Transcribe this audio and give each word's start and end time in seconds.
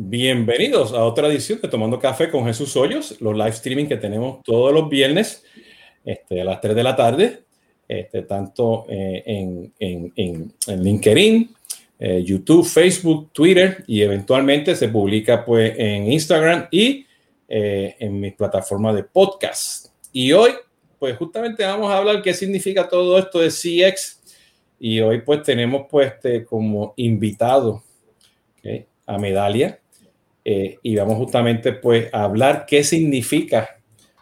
Bienvenidos 0.00 0.92
a 0.92 1.02
otra 1.02 1.26
edición 1.26 1.60
de 1.60 1.66
Tomando 1.66 1.98
Café 1.98 2.30
con 2.30 2.44
Jesús 2.46 2.76
Hoyos, 2.76 3.20
los 3.20 3.34
live 3.34 3.48
streaming 3.48 3.86
que 3.86 3.96
tenemos 3.96 4.44
todos 4.44 4.72
los 4.72 4.88
viernes 4.88 5.42
este, 6.04 6.40
a 6.40 6.44
las 6.44 6.60
3 6.60 6.76
de 6.76 6.82
la 6.84 6.94
tarde, 6.94 7.42
este, 7.88 8.22
tanto 8.22 8.86
eh, 8.88 9.24
en, 9.26 9.72
en, 9.80 10.12
en, 10.14 10.84
LinkedIn, 10.84 11.52
eh, 11.98 12.22
YouTube, 12.22 12.64
Facebook, 12.64 13.32
Twitter 13.32 13.82
y 13.88 14.00
eventualmente 14.02 14.76
se 14.76 14.86
publica 14.86 15.44
pues 15.44 15.74
en 15.76 16.12
Instagram 16.12 16.68
y 16.70 17.04
eh, 17.48 17.96
en 17.98 18.20
mi 18.20 18.30
plataforma 18.30 18.94
de 18.94 19.02
podcast. 19.02 19.88
Y 20.12 20.30
hoy 20.30 20.52
pues 20.96 21.16
justamente 21.16 21.64
vamos 21.64 21.90
a 21.90 21.98
hablar 21.98 22.22
qué 22.22 22.32
significa 22.32 22.88
todo 22.88 23.18
esto 23.18 23.40
de 23.40 23.48
CX 23.48 24.20
y 24.78 25.00
hoy 25.00 25.22
pues 25.22 25.42
tenemos 25.42 25.86
pues 25.90 26.12
este, 26.12 26.44
como 26.44 26.94
invitado 26.96 27.82
a 29.04 29.18
Medalia 29.18 29.80
eh, 30.50 30.78
y 30.82 30.96
vamos 30.96 31.18
justamente 31.18 31.74
pues 31.74 32.08
a 32.10 32.22
hablar 32.22 32.64
qué 32.66 32.82
significa 32.82 33.68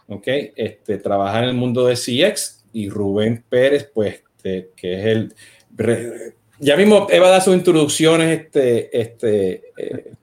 okay, 0.08 0.50
este, 0.56 0.98
trabajar 0.98 1.44
en 1.44 1.50
el 1.50 1.54
mundo 1.54 1.86
de 1.86 1.94
CX 1.94 2.64
y 2.72 2.88
Rubén 2.88 3.44
Pérez 3.48 3.88
pues 3.94 4.24
este, 4.36 4.70
que 4.74 4.98
es 4.98 5.06
el... 5.06 5.34
Ya 6.58 6.76
mismo 6.76 7.06
Eva 7.10 7.30
da 7.30 7.40
sus 7.40 7.54
introducciones, 7.54 8.40
este, 8.40 9.00
este, 9.00 9.62
eh, 9.76 10.16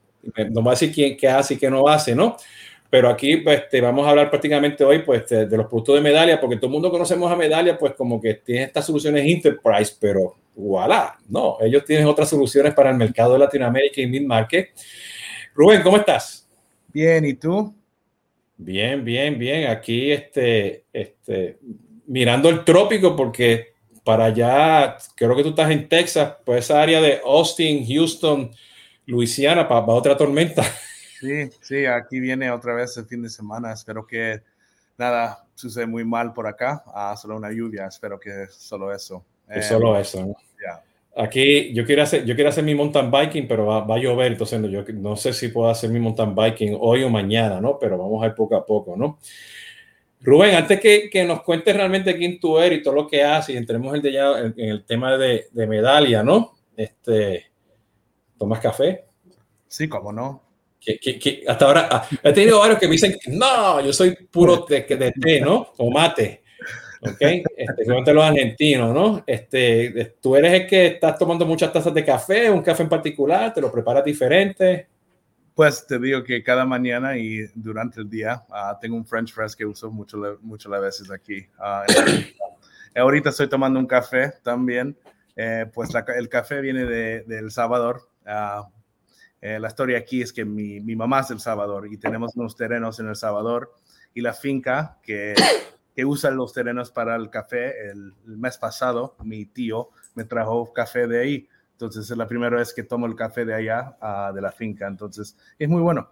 no 0.49 0.61
va 0.61 0.71
a 0.71 0.73
decir 0.73 0.91
quién, 0.91 1.15
qué 1.15 1.29
hace 1.29 1.53
y 1.53 1.57
qué 1.57 1.69
no 1.69 1.87
hace, 1.87 2.13
¿no? 2.13 2.35
Pero 2.89 3.07
aquí 3.07 3.37
pues, 3.37 3.69
te 3.69 3.79
vamos 3.79 4.05
a 4.05 4.09
hablar 4.09 4.29
prácticamente 4.29 4.83
hoy 4.83 5.03
pues, 5.03 5.29
de, 5.29 5.47
los 5.55 5.67
productos 5.67 5.95
de 5.95 6.01
Medalia, 6.01 6.41
porque 6.41 6.57
todo 6.57 6.65
el 6.65 6.73
mundo 6.73 6.91
conocemos 6.91 7.31
a 7.31 7.37
Medalia, 7.37 7.77
pues 7.77 7.93
como 7.93 8.19
que 8.19 8.33
tiene 8.33 8.63
estas 8.63 8.85
soluciones 8.85 9.23
Enterprise, 9.25 9.95
pero 9.97 10.35
voilà, 10.53 11.17
no, 11.29 11.59
ellos 11.61 11.85
tienen 11.85 12.07
otras 12.07 12.29
soluciones 12.29 12.73
para 12.73 12.89
el 12.89 12.97
mercado 12.97 13.33
de 13.33 13.39
Latinoamérica 13.39 14.01
y 14.01 14.07
mid-market. 14.07 14.71
Rubén, 15.55 15.83
¿cómo 15.83 15.97
estás? 15.97 16.47
Bien, 16.87 17.23
¿y 17.25 17.35
tú? 17.35 17.73
Bien, 18.57 19.03
bien, 19.03 19.37
bien. 19.37 19.69
Aquí 19.69 20.11
este, 20.11 20.85
este, 20.91 21.59
mirando 22.07 22.49
el 22.49 22.63
trópico, 22.63 23.15
porque 23.15 23.73
para 24.03 24.25
allá, 24.25 24.97
creo 25.15 25.35
que 25.35 25.43
tú 25.43 25.49
estás 25.49 25.69
en 25.69 25.87
Texas, 25.87 26.37
pues 26.45 26.65
esa 26.65 26.81
área 26.81 26.99
de 27.01 27.21
Austin, 27.23 27.85
Houston, 27.87 28.51
Luisiana, 29.05 29.67
para 29.67 29.85
otra 29.85 30.17
tormenta. 30.17 30.63
Sí, 31.23 31.49
sí, 31.61 31.85
aquí 31.85 32.19
viene 32.19 32.51
otra 32.51 32.73
vez 32.73 32.97
el 32.97 33.05
fin 33.05 33.21
de 33.21 33.29
semana. 33.29 33.71
Espero 33.71 34.05
que 34.05 34.41
nada 34.97 35.45
sucede 35.55 35.85
muy 35.85 36.03
mal 36.03 36.33
por 36.33 36.45
acá. 36.47 36.83
Ah, 36.87 37.15
solo 37.15 37.37
una 37.37 37.49
lluvia. 37.49 37.87
Espero 37.87 38.19
que 38.19 38.47
solo 38.49 38.93
eso. 38.93 39.23
Es 39.47 39.69
solo 39.69 39.97
eso. 39.97 40.25
¿no? 40.25 40.35
Aquí 41.15 41.73
yo 41.73 41.85
quiero 41.85 42.03
hacer, 42.03 42.25
yo 42.25 42.33
quiero 42.35 42.49
hacer 42.49 42.63
mi 42.63 42.73
mountain 42.73 43.11
biking, 43.11 43.47
pero 43.47 43.65
va, 43.65 43.95
a 43.95 43.99
llover, 43.99 44.31
entonces 44.31 44.59
no, 44.59 44.67
yo 44.67 44.83
no 44.93 45.15
sé 45.15 45.31
si 45.31 45.49
puedo 45.49 45.69
hacer 45.69 45.89
mi 45.89 45.99
mountain 45.99 46.33
biking 46.33 46.75
hoy 46.79 47.03
o 47.03 47.09
mañana, 47.09 47.61
¿no? 47.61 47.77
Pero 47.77 47.97
vamos 47.97 48.23
a 48.23 48.27
ir 48.27 48.33
poco 48.33 48.55
a 48.55 48.65
poco, 48.65 48.95
¿no? 48.97 49.19
Rubén, 50.21 50.55
antes 50.55 50.79
que, 50.79 51.09
que 51.09 51.23
nos 51.23 51.43
cuentes 51.43 51.75
realmente 51.75 52.17
quién 52.17 52.39
tú 52.39 52.57
eres 52.57 52.79
y 52.79 52.83
todo 52.83 52.95
lo 52.95 53.07
que 53.07 53.23
haces 53.23 53.53
y 53.53 53.57
entremos 53.57 53.93
el 53.93 54.01
de 54.01 54.11
ya 54.13 54.39
en, 54.39 54.53
el 54.57 54.85
tema 54.85 55.17
de, 55.17 55.47
de 55.51 55.67
medalla, 55.67 56.23
¿no? 56.23 56.53
Este, 56.75 57.45
¿Tomas 58.37 58.59
café? 58.59 59.05
Sí, 59.67 59.87
cómo 59.87 60.11
no 60.11 60.43
que, 60.83 61.43
hasta 61.47 61.65
ahora 61.65 61.87
ah, 61.89 62.07
he 62.23 62.33
tenido 62.33 62.59
varios 62.59 62.79
que 62.79 62.87
me 62.87 62.93
dicen, 62.93 63.17
no, 63.27 63.81
yo 63.81 63.93
soy 63.93 64.15
puro 64.29 64.65
de, 64.67 64.81
de 64.81 65.11
té, 65.11 65.41
¿no? 65.41 65.73
O 65.77 65.89
mate. 65.89 66.42
¿Ok? 67.05 67.21
Este, 67.57 67.85
los 68.13 68.23
argentinos, 68.23 68.93
¿no? 68.93 69.23
Este, 69.25 70.15
tú 70.21 70.35
eres 70.35 70.53
el 70.53 70.67
que 70.67 70.85
estás 70.87 71.17
tomando 71.17 71.45
muchas 71.45 71.71
tazas 71.71 71.93
de 71.93 72.05
café, 72.05 72.49
un 72.49 72.61
café 72.61 72.83
en 72.83 72.89
particular, 72.89 73.53
te 73.53 73.61
lo 73.61 73.71
preparas 73.71 74.03
diferente. 74.03 74.87
Pues 75.53 75.85
te 75.85 75.99
digo 75.99 76.23
que 76.23 76.41
cada 76.41 76.65
mañana 76.65 77.17
y 77.17 77.45
durante 77.53 77.99
el 77.99 78.09
día 78.09 78.43
uh, 78.49 78.79
tengo 78.81 78.95
un 78.95 79.05
French 79.05 79.33
press 79.35 79.55
que 79.55 79.65
uso 79.65 79.91
mucho, 79.91 80.17
las 80.17 80.81
veces 80.81 81.11
aquí. 81.11 81.47
Uh, 81.59 82.99
ahorita 82.99 83.29
estoy 83.29 83.47
tomando 83.47 83.79
un 83.79 83.85
café 83.85 84.33
también. 84.41 84.97
Eh, 85.35 85.65
pues 85.73 85.89
el 86.15 86.29
café 86.29 86.61
viene 86.61 86.85
de, 86.85 87.23
de 87.23 87.39
El 87.39 87.51
Salvador. 87.51 88.07
Uh, 88.25 88.65
eh, 89.41 89.59
la 89.59 89.67
historia 89.67 89.97
aquí 89.97 90.21
es 90.21 90.31
que 90.31 90.45
mi, 90.45 90.79
mi, 90.79 90.95
mamá 90.95 91.19
es 91.19 91.27
del 91.27 91.39
Salvador 91.39 91.91
y 91.91 91.97
tenemos 91.97 92.33
unos 92.37 92.55
terrenos 92.55 92.99
en 92.99 93.09
El 93.09 93.15
Salvador 93.17 93.73
y 94.13 94.21
la 94.21 94.31
finca 94.31 94.97
que, 95.03 95.33
que 95.95 96.05
usa 96.05 96.31
los 96.31 96.53
terrenos 96.53 96.91
para 96.91 97.15
el 97.15 97.29
café, 97.29 97.89
el, 97.89 98.13
mes 98.25 98.57
pasado 98.57 99.15
mi 99.23 99.45
tío 99.45 99.89
me 100.15 100.23
trajo 100.23 100.71
café 100.73 101.07
de 101.07 101.21
ahí. 101.21 101.47
Entonces 101.73 102.09
es 102.09 102.17
la 102.17 102.27
primera 102.27 102.57
vez 102.57 102.73
que 102.73 102.83
tomo 102.83 103.05
el 103.05 103.15
café 103.15 103.45
de 103.45 103.53
allá, 103.53 103.97
uh, 104.01 104.33
de 104.33 104.41
la 104.41 104.51
finca. 104.51 104.87
Entonces 104.87 105.37
es 105.57 105.69
muy 105.69 105.81
bueno. 105.81 106.09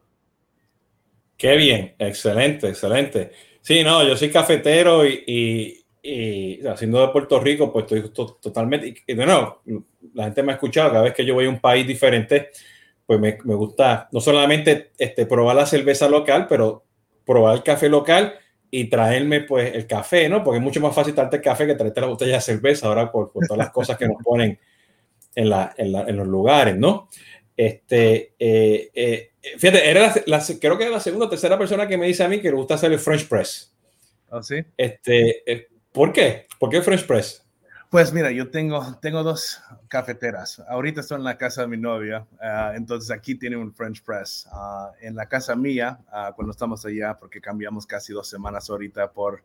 Qué 1.38 1.56
bien, 1.56 1.96
excelente, 1.98 2.68
excelente. 2.68 3.32
Sí, 3.62 3.84
no, 3.84 4.08
yo 4.08 4.16
soy 4.16 4.30
cafetero 4.30 5.06
y, 5.06 5.24
y, 5.26 5.86
y 6.04 6.68
haciendo 6.68 7.02
de 7.02 7.14
Puerto 7.14 7.40
Rico, 7.40 7.72
pues 7.72 7.92
estoy 7.92 8.12
totalmente, 8.42 8.94
y, 9.08 9.14
de 9.14 9.26
la 10.14 10.24
gente 10.26 10.44
me 10.44 10.52
ha 10.52 10.56
escuchado 10.56 10.92
cada 10.92 11.04
vez 11.04 11.14
que 11.14 11.26
yo 11.26 11.34
voy 11.34 11.46
a 11.46 11.50
un 11.50 11.60
país 11.60 11.86
diferente, 11.86 12.50
pues 13.06 13.20
me, 13.20 13.38
me, 13.44 13.56
gusta 13.56 14.08
no 14.12 14.20
solamente 14.20 14.92
este, 14.98 15.26
probar 15.26 15.56
la 15.56 15.66
cerveza 15.66 16.10
local, 16.10 16.48
pero 16.48 16.84
probar 17.26 17.56
el 17.56 17.64
café 17.64 17.90
local 17.90 18.36
y 18.72 18.86
traerme 18.86 19.42
pues 19.42 19.76
el 19.76 19.86
café, 19.86 20.30
¿no? 20.30 20.44
Porque 20.44 20.58
es 20.58 20.64
mucho 20.64 20.80
más 20.80 20.96
fácil 20.96 21.14
traerte 21.14 21.36
el 21.36 21.42
café 21.42 21.68
que 21.68 21.76
traerte 21.76 22.02
la 22.02 22.08
botella 22.08 22.36
de 22.36 22.42
cerveza 22.42 22.88
ahora 22.88 23.12
por, 23.12 23.30
todas 23.32 23.58
las 23.58 23.70
cosas 23.70 23.98
que 23.98 24.08
nos 24.08 24.24
ponen 24.24 24.58
en, 25.36 25.50
la, 25.50 25.74
en, 25.78 25.92
la, 25.92 26.04
en 26.04 26.16
los 26.16 26.28
lugares, 26.28 26.78
¿no? 26.78 27.10
Este, 27.56 28.34
eh, 28.40 28.90
eh, 28.94 29.32
fíjate, 29.58 29.90
era 29.90 30.14
la, 30.26 30.44
creo 30.60 30.78
que 30.78 30.86
era 30.86 30.94
la 30.94 31.00
segunda 31.02 31.26
o 31.26 31.30
tercera 31.30 31.58
persona 31.58 31.86
que 31.86 31.98
me 31.98 32.08
dice 32.08 32.24
a 32.24 32.30
mí 32.30 32.40
que 32.40 32.50
le 32.50 32.56
gusta 32.56 32.76
hacer 32.76 32.94
el 32.94 33.00
French 33.00 33.28
Press. 33.28 33.76
¿Ah, 34.32 34.42
sí? 34.42 34.64
Este, 34.78 35.52
eh, 35.52 35.68
¿Por 35.92 36.14
qué? 36.14 36.48
¿Por 36.58 36.70
qué 36.70 36.82
French 36.82 37.06
Press? 37.06 37.46
Pues 37.92 38.14
mira, 38.14 38.32
yo 38.32 38.50
tengo, 38.50 38.98
tengo 39.02 39.22
dos 39.22 39.62
cafeteras. 39.90 40.64
Ahorita 40.70 41.02
estoy 41.02 41.18
en 41.18 41.26
la 41.26 41.38
casa 41.38 41.64
de 41.64 41.68
mi 41.68 41.76
novia, 41.76 42.26
uh, 42.40 42.74
entonces 42.74 43.12
aquí 43.12 43.36
tiene 43.36 43.58
un 43.58 43.74
French 43.74 44.02
press. 44.02 44.48
Uh, 44.50 44.96
en 45.06 45.14
la 45.14 45.26
casa 45.26 45.58
mía, 45.58 46.00
uh, 46.08 46.34
cuando 46.34 46.52
estamos 46.52 46.86
allá, 46.86 47.18
porque 47.20 47.42
cambiamos 47.42 47.86
casi 47.86 48.14
dos 48.14 48.30
semanas 48.30 48.70
ahorita 48.70 49.12
por, 49.12 49.44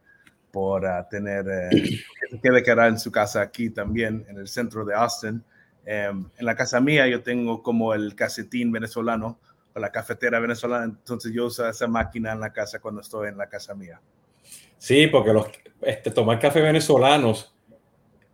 por 0.53 0.87
tener, 1.11 1.45
eh, 1.49 2.01
que 2.41 2.53
se 2.53 2.63
quedar 2.63 2.87
en 2.87 3.01
su 3.01 3.11
casa 3.11 3.41
aquí 3.41 3.71
también, 3.71 4.25
en 4.29 4.37
el 4.37 4.47
centro 4.47 4.85
de 4.85 4.95
Austin. 4.95 5.43
Um, 5.83 6.31
en 6.39 6.47
la 6.47 6.55
casa 6.55 6.81
mía 6.81 7.09
yo 7.09 7.25
tengo 7.25 7.65
como 7.65 7.95
el 7.95 8.15
casetín 8.15 8.71
venezolano 8.71 9.41
o 9.75 9.81
la 9.81 9.91
cafetera 9.91 10.39
venezolana, 10.39 10.85
entonces 10.85 11.33
yo 11.33 11.47
uso 11.47 11.69
esa 11.69 11.89
máquina 11.89 12.31
en 12.31 12.39
la 12.39 12.53
casa 12.53 12.79
cuando 12.79 13.01
estoy 13.01 13.27
en 13.27 13.39
la 13.39 13.49
casa 13.49 13.75
mía. 13.75 14.01
Sí, 14.79 15.09
porque 15.09 15.33
los, 15.33 15.49
este, 15.83 16.13
tomar 16.13 16.39
café 16.39 16.61
venezolanos 16.61 17.56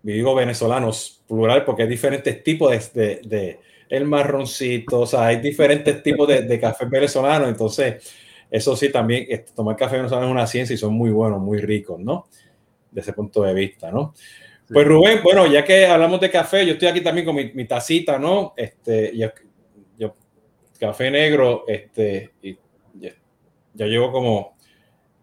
digo 0.03 0.35
venezolanos, 0.35 1.23
plural, 1.29 1.65
porque 1.65 1.83
hay 1.83 1.89
diferentes 1.89 2.43
tipos 2.43 2.93
de, 2.93 3.21
de, 3.25 3.61
el 3.89 4.05
marroncito, 4.05 5.01
o 5.01 5.07
sea, 5.07 5.27
hay 5.27 5.37
diferentes 5.37 6.03
tipos 6.03 6.27
de, 6.27 6.43
de 6.43 6.59
café 6.59 6.87
venezolano, 6.87 7.47
entonces 7.47 8.13
eso 8.53 8.77
sí 8.77 8.91
también, 8.91 9.27
este, 9.31 9.53
tomar 9.55 9.77
café 9.77 9.97
venezolano 9.97 10.27
es 10.27 10.33
una 10.33 10.47
ciencia 10.47 10.75
y 10.75 10.77
son 10.77 10.93
muy 10.93 11.11
buenos, 11.11 11.41
muy 11.41 11.59
ricos, 11.59 11.99
¿no? 11.99 12.27
De 12.91 13.01
ese 13.01 13.15
punto 13.15 13.43
de 13.43 13.55
vista, 13.55 13.91
¿no? 13.91 14.13
Pues 14.69 14.87
Rubén, 14.87 15.21
bueno, 15.23 15.47
ya 15.47 15.65
que 15.65 15.87
hablamos 15.87 16.21
de 16.21 16.31
café, 16.31 16.67
yo 16.67 16.75
estoy 16.75 16.89
aquí 16.89 17.01
también 17.01 17.27
con 17.27 17.35
mi, 17.35 17.65
tacita, 17.67 18.19
¿no? 18.19 18.53
Este, 18.55 19.17
yo, 19.17 19.29
yo, 19.99 20.15
café 20.79 21.11
negro, 21.11 21.65
este, 21.67 22.33
y 22.43 22.59
ya, 22.95 23.87
llevo 23.87 24.13
como, 24.13 24.57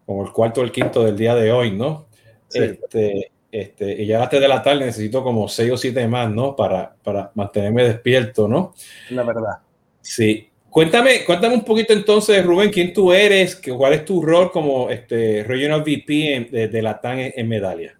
como 0.04 0.24
el 0.24 0.32
cuarto 0.32 0.60
o 0.60 0.64
el 0.64 0.72
quinto 0.72 1.04
del 1.04 1.16
día 1.16 1.36
de 1.36 1.52
hoy, 1.52 1.70
¿no? 1.70 2.08
Este, 2.52 3.30
este, 3.50 4.02
y 4.02 4.06
ya 4.06 4.16
a 4.16 4.20
las 4.20 4.30
3 4.30 4.42
de 4.42 4.48
la 4.48 4.62
tarde 4.62 4.86
necesito 4.86 5.22
como 5.22 5.48
6 5.48 5.72
o 5.72 5.76
7 5.76 6.06
más, 6.08 6.30
¿no? 6.30 6.54
Para, 6.54 6.94
para 7.02 7.30
mantenerme 7.34 7.84
despierto, 7.84 8.46
¿no? 8.46 8.74
La 9.10 9.22
verdad. 9.22 9.58
Sí. 10.00 10.48
Cuéntame, 10.68 11.24
cuéntame 11.24 11.54
un 11.54 11.64
poquito 11.64 11.92
entonces, 11.92 12.46
Rubén, 12.46 12.70
quién 12.70 12.92
tú 12.92 13.12
eres, 13.12 13.60
cuál 13.76 13.94
es 13.94 14.04
tu 14.04 14.22
rol 14.22 14.52
como 14.52 14.88
este, 14.88 15.42
Regional 15.42 15.82
VP 15.82 16.48
de, 16.50 16.68
de 16.68 16.82
la 16.82 17.00
TAN 17.00 17.18
en, 17.18 17.48
Medalia. 17.48 17.98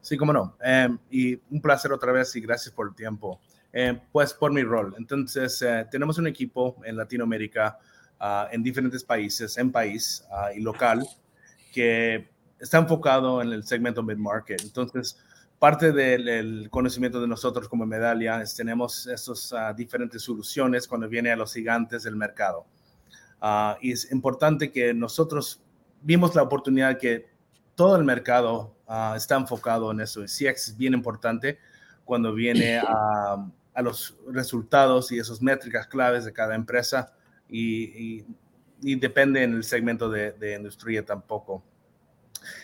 Sí, 0.00 0.16
cómo 0.16 0.32
no. 0.32 0.56
Em, 0.62 0.96
y 1.10 1.34
un 1.50 1.60
placer 1.60 1.92
otra 1.92 2.12
vez 2.12 2.34
y 2.36 2.40
gracias 2.40 2.72
por 2.72 2.86
el 2.86 2.94
tiempo. 2.94 3.40
Em, 3.72 3.98
pues 4.12 4.34
por 4.34 4.52
mi 4.52 4.62
rol. 4.62 4.94
Entonces, 4.98 5.60
eh, 5.62 5.86
tenemos 5.90 6.18
un 6.18 6.26
equipo 6.26 6.76
en 6.84 6.96
Latinoamérica, 6.96 7.78
uh, 8.20 8.54
en 8.54 8.62
diferentes 8.62 9.02
países, 9.02 9.56
en 9.56 9.72
país 9.72 10.24
uh, 10.30 10.56
y 10.56 10.60
local, 10.60 11.04
que 11.72 12.28
está 12.62 12.78
enfocado 12.78 13.42
en 13.42 13.52
el 13.52 13.64
segmento 13.64 14.02
mid-market. 14.02 14.62
Entonces, 14.62 15.18
parte 15.58 15.92
del 15.92 16.68
conocimiento 16.70 17.20
de 17.20 17.26
nosotros 17.26 17.68
como 17.68 17.84
Medalia 17.84 18.40
es 18.40 18.54
tenemos 18.54 19.06
estas 19.06 19.52
ah, 19.52 19.72
diferentes 19.72 20.22
soluciones 20.22 20.86
cuando 20.86 21.08
viene 21.08 21.32
a 21.32 21.36
los 21.36 21.52
gigantes 21.52 22.04
del 22.04 22.16
mercado. 22.16 22.64
Uh, 23.42 23.74
y 23.80 23.90
es 23.90 24.10
importante 24.12 24.70
que 24.70 24.94
nosotros 24.94 25.60
vimos 26.00 26.34
la 26.36 26.42
oportunidad 26.42 26.96
que 26.96 27.26
todo 27.74 27.96
el 27.96 28.04
mercado 28.04 28.76
uh, 28.86 29.16
está 29.16 29.36
enfocado 29.36 29.90
en 29.90 30.00
eso. 30.00 30.22
Y 30.22 30.26
CX 30.26 30.68
es 30.68 30.76
bien 30.76 30.94
importante 30.94 31.58
cuando 32.04 32.32
viene 32.32 32.78
a, 32.86 33.44
a, 33.74 33.82
los 33.82 34.16
resultados 34.28 35.10
y 35.10 35.18
esas 35.18 35.42
métricas 35.42 35.88
claves 35.88 36.24
de 36.24 36.32
cada 36.32 36.54
empresa 36.54 37.12
y, 37.48 38.24
y, 38.80 38.96
depende 38.96 39.42
en 39.42 39.54
el 39.54 39.64
segmento 39.64 40.08
de, 40.08 40.32
de, 40.32 40.54
industria 40.54 41.04
tampoco. 41.04 41.64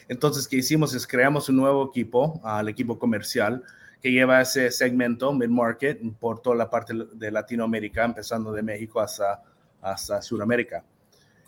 Entonces, 0.09 0.49
¿qué 0.49 0.57
hicimos? 0.57 0.95
Es 0.95 1.07
creamos 1.07 1.49
un 1.49 1.57
nuevo 1.57 1.89
equipo, 1.89 2.41
al 2.45 2.69
equipo 2.69 2.99
comercial, 2.99 3.63
que 4.01 4.13
lleva 4.13 4.41
ese 4.41 4.71
segmento 4.71 5.33
mid-market 5.33 6.01
por 6.19 6.41
toda 6.41 6.57
la 6.57 6.71
parte 6.71 6.95
de 7.13 7.31
Latinoamérica, 7.31 8.05
empezando 8.05 8.53
de 8.53 8.63
México 8.63 9.01
hasta, 9.01 9.43
hasta 9.81 10.23
Sudamérica. 10.23 10.85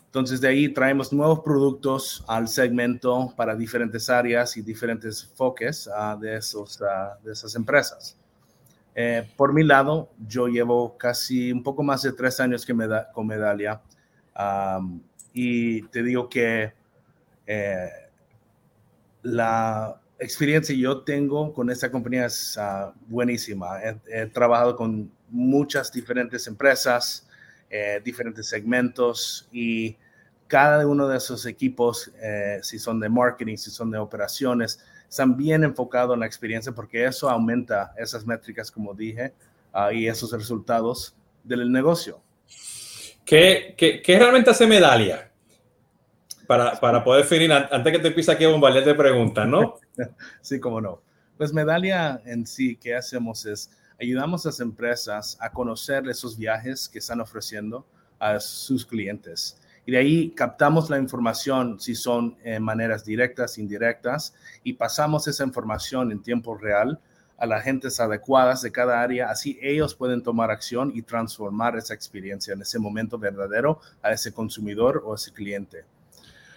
Entonces 0.05 0.41
de 0.41 0.49
ahí 0.49 0.67
traemos 0.67 1.13
nuevos 1.13 1.39
productos 1.39 2.25
al 2.27 2.49
segmento 2.49 3.33
para 3.37 3.55
diferentes 3.55 4.09
áreas 4.09 4.57
y 4.57 4.61
diferentes 4.61 5.23
enfoques 5.23 5.87
uh, 5.87 6.19
de, 6.19 6.35
esos, 6.35 6.81
uh, 6.81 7.25
de 7.25 7.31
esas 7.31 7.55
empresas. 7.55 8.17
Eh, 8.93 9.25
por 9.37 9.53
mi 9.53 9.63
lado, 9.63 10.09
yo 10.27 10.47
llevo 10.47 10.97
casi 10.97 11.51
un 11.51 11.63
poco 11.63 11.81
más 11.81 12.01
de 12.01 12.11
tres 12.11 12.41
años 12.41 12.65
que 12.65 12.73
me 12.73 12.87
da, 12.87 13.09
con 13.13 13.25
Medalia 13.25 13.81
y 15.33 15.83
te 15.83 16.03
digo 16.03 16.27
que 16.27 16.73
eh, 17.47 17.89
la 19.23 20.01
experiencia 20.19 20.75
que 20.75 20.81
yo 20.81 21.01
tengo 21.01 21.53
con 21.53 21.69
esta 21.69 21.91
compañía 21.91 22.25
es 22.25 22.57
uh, 22.57 22.91
buenísima. 23.07 23.79
He, 24.07 24.27
trabajado 24.27 24.75
con 24.75 25.11
muchas 25.29 25.91
diferentes 25.91 26.45
empresas, 26.47 27.27
eh, 27.69 27.99
diferentes 28.03 28.47
segmentos 28.47 29.47
y 29.51 29.97
cada 30.47 30.85
uno 30.85 31.07
de 31.07 31.17
esos 31.17 31.45
equipos, 31.45 32.11
eh, 32.21 32.59
si 32.61 32.77
son 32.77 32.99
de 32.99 33.09
marketing, 33.09 33.55
si 33.55 33.71
son 33.71 33.89
de 33.89 33.97
operaciones, 33.97 34.83
están 35.09 35.35
bien 35.35 35.63
enfocados 35.63 36.13
en 36.13 36.19
la 36.19 36.25
experiencia 36.25 36.71
porque 36.71 37.05
eso 37.05 37.29
aumenta 37.29 37.93
esas 37.97 38.25
métricas, 38.25 38.69
como 38.69 38.93
dije, 38.93 39.33
uh, 39.73 39.91
y 39.91 40.07
esos 40.07 40.31
resultados 40.33 41.15
del 41.43 41.71
negocio. 41.71 42.21
¿Qué, 43.25 43.73
qué, 43.77 44.01
qué 44.01 44.19
realmente 44.19 44.49
hace 44.49 44.67
Medalia? 44.67 45.30
Para, 46.51 46.77
para, 46.77 47.01
poder 47.01 47.23
definir, 47.23 47.49
antes 47.53 47.93
que 47.93 47.99
te 47.99 48.09
empiece 48.09 48.29
aquí 48.29 48.43
a 48.43 48.49
bombardear 48.49 48.83
de 48.83 48.93
preguntas, 48.93 49.47
¿no? 49.47 49.75
sí, 50.41 50.59
cómo 50.59 50.81
no. 50.81 51.01
Pues 51.37 51.53
Medalia 51.53 52.21
en 52.25 52.45
sí, 52.45 52.75
¿qué 52.75 52.93
hacemos? 52.93 53.45
Es 53.45 53.71
ayudamos 54.01 54.45
a 54.45 54.49
las 54.49 54.59
empresas 54.59 55.37
a 55.39 55.49
conocer 55.49 56.09
esos 56.09 56.37
viajes 56.37 56.89
que 56.89 56.99
están 56.99 57.21
ofreciendo 57.21 57.87
a 58.19 58.37
sus 58.41 58.85
clientes. 58.85 59.61
Y 59.85 59.93
de 59.93 59.99
ahí 59.99 60.31
captamos 60.31 60.89
la 60.89 60.97
información, 60.97 61.79
si 61.79 61.95
son 61.95 62.35
eh, 62.43 62.59
maneras 62.59 63.05
directas, 63.05 63.57
indirectas, 63.57 64.33
y 64.61 64.73
pasamos 64.73 65.29
esa 65.29 65.45
información 65.45 66.11
en 66.11 66.21
tiempo 66.21 66.57
real 66.57 66.99
a 67.37 67.45
las 67.45 67.63
gentes 67.63 67.97
adecuadas 68.01 68.61
de 68.61 68.73
cada 68.73 69.01
área, 69.01 69.31
así 69.31 69.57
ellos 69.61 69.95
pueden 69.95 70.21
tomar 70.21 70.51
acción 70.51 70.91
y 70.93 71.01
transformar 71.01 71.77
esa 71.77 71.93
experiencia 71.93 72.53
en 72.53 72.61
ese 72.61 72.77
momento 72.77 73.17
verdadero 73.17 73.79
a 74.01 74.11
ese 74.11 74.33
consumidor 74.33 75.01
o 75.05 75.15
ese 75.15 75.31
cliente. 75.31 75.85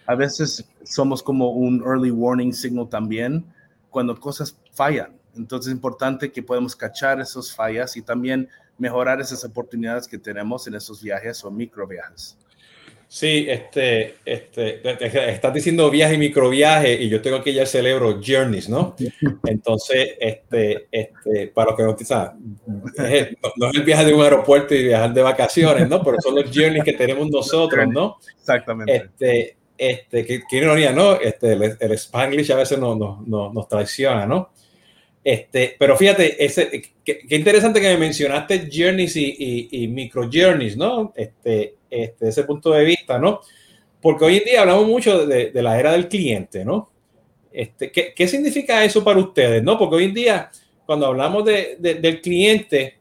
A 0.07 0.15
veces 0.15 0.65
somos 0.85 1.23
como 1.23 1.51
un 1.51 1.83
early 1.83 2.11
warning 2.11 2.53
signal 2.53 2.89
también 2.89 3.45
cuando 3.91 4.19
cosas 4.19 4.57
fallan. 4.73 5.17
Entonces 5.37 5.69
es 5.69 5.75
importante 5.75 6.31
que 6.31 6.43
podamos 6.43 6.77
cachar 6.77 7.21
esas 7.21 7.55
fallas 7.55 7.97
y 7.97 8.03
también 8.03 8.49
mejorar 8.79 9.21
esas 9.21 9.45
oportunidades 9.45 10.07
que 10.07 10.19
tenemos 10.19 10.67
en 10.67 10.75
esos 10.75 11.03
viajes 11.03 11.45
o 11.45 11.51
micro 11.51 11.87
viajes. 11.87 12.37
Sí, 13.15 13.47
este, 13.49 14.17
este, 14.25 15.31
estás 15.31 15.55
diciendo 15.55 15.89
viaje 15.89 16.15
y 16.15 16.19
microviaje 16.19 17.01
y 17.01 17.09
yo 17.09 17.23
tengo 17.23 17.37
aquí 17.37 17.53
ya 17.53 17.63
el 17.63 17.69
celebro 17.69 18.21
journeys, 18.21 18.69
¿no? 18.69 18.97
Entonces, 19.47 20.17
este, 20.19 20.89
este, 20.91 21.47
para 21.49 21.71
los 21.71 21.77
que 21.77 21.83
no 21.85 21.97
saben, 22.05 22.59
no, 23.57 23.71
es 23.71 23.77
el 23.77 23.83
viaje 23.85 24.07
de 24.07 24.15
un 24.15 24.23
aeropuerto 24.23 24.75
y 24.75 24.85
viajar 24.85 25.15
de 25.15 25.23
vacaciones, 25.23 25.89
¿no? 25.89 26.03
Pero 26.03 26.21
son 26.21 26.35
los 26.35 26.47
journeys 26.47 26.83
que 26.83 26.95
tenemos 26.95 27.31
nosotros, 27.31 27.87
¿no? 27.87 28.19
Exactamente. 28.37 28.97
Este, 28.97 29.57
este, 29.77 30.25
qué, 30.25 30.57
ironía, 30.57 30.93
¿no? 30.93 31.21
Este, 31.21 31.53
el, 31.53 31.77
el 31.79 31.93
Spanglish 31.93 32.53
a 32.53 32.57
veces 32.57 32.79
nos, 32.79 32.97
nos, 32.99 33.53
nos 33.53 33.69
traiciona, 33.69 34.27
¿no? 34.27 34.51
Este, 35.25 35.75
pero 35.79 35.97
fíjate, 35.97 36.45
ese, 36.45 36.83
qué, 37.03 37.21
interesante 37.31 37.81
que 37.81 37.89
me 37.89 37.97
mencionaste 37.97 38.69
journeys 38.71 39.17
y, 39.17 39.35
y, 39.39 39.85
y 39.85 39.89
micro 39.89 40.29
journeys, 40.31 40.77
¿no? 40.77 41.13
Este, 41.17 41.77
este, 41.89 42.29
ese 42.29 42.45
punto 42.45 42.73
de 42.73 42.85
vista, 42.85 43.19
¿no? 43.19 43.41
Porque 44.03 44.25
hoy 44.27 44.37
en 44.37 44.45
día 44.45 44.61
hablamos 44.61 44.87
mucho 44.87 45.27
de, 45.27 45.51
de 45.51 45.63
la 45.63 45.81
era 45.81 45.93
del 45.93 46.09
cliente, 46.09 46.63
¿no? 46.65 46.91
Este, 47.51 47.91
¿qué, 47.91 48.13
¿qué, 48.15 48.29
significa 48.29 48.85
eso 48.85 49.03
para 49.03 49.19
ustedes, 49.19 49.63
no? 49.63 49.79
Porque 49.79 49.97
hoy 49.97 50.05
en 50.05 50.15
día, 50.15 50.51
cuando 50.85 51.07
hablamos 51.07 51.45
de, 51.47 51.77
del 51.79 52.21
cliente, 52.21 52.99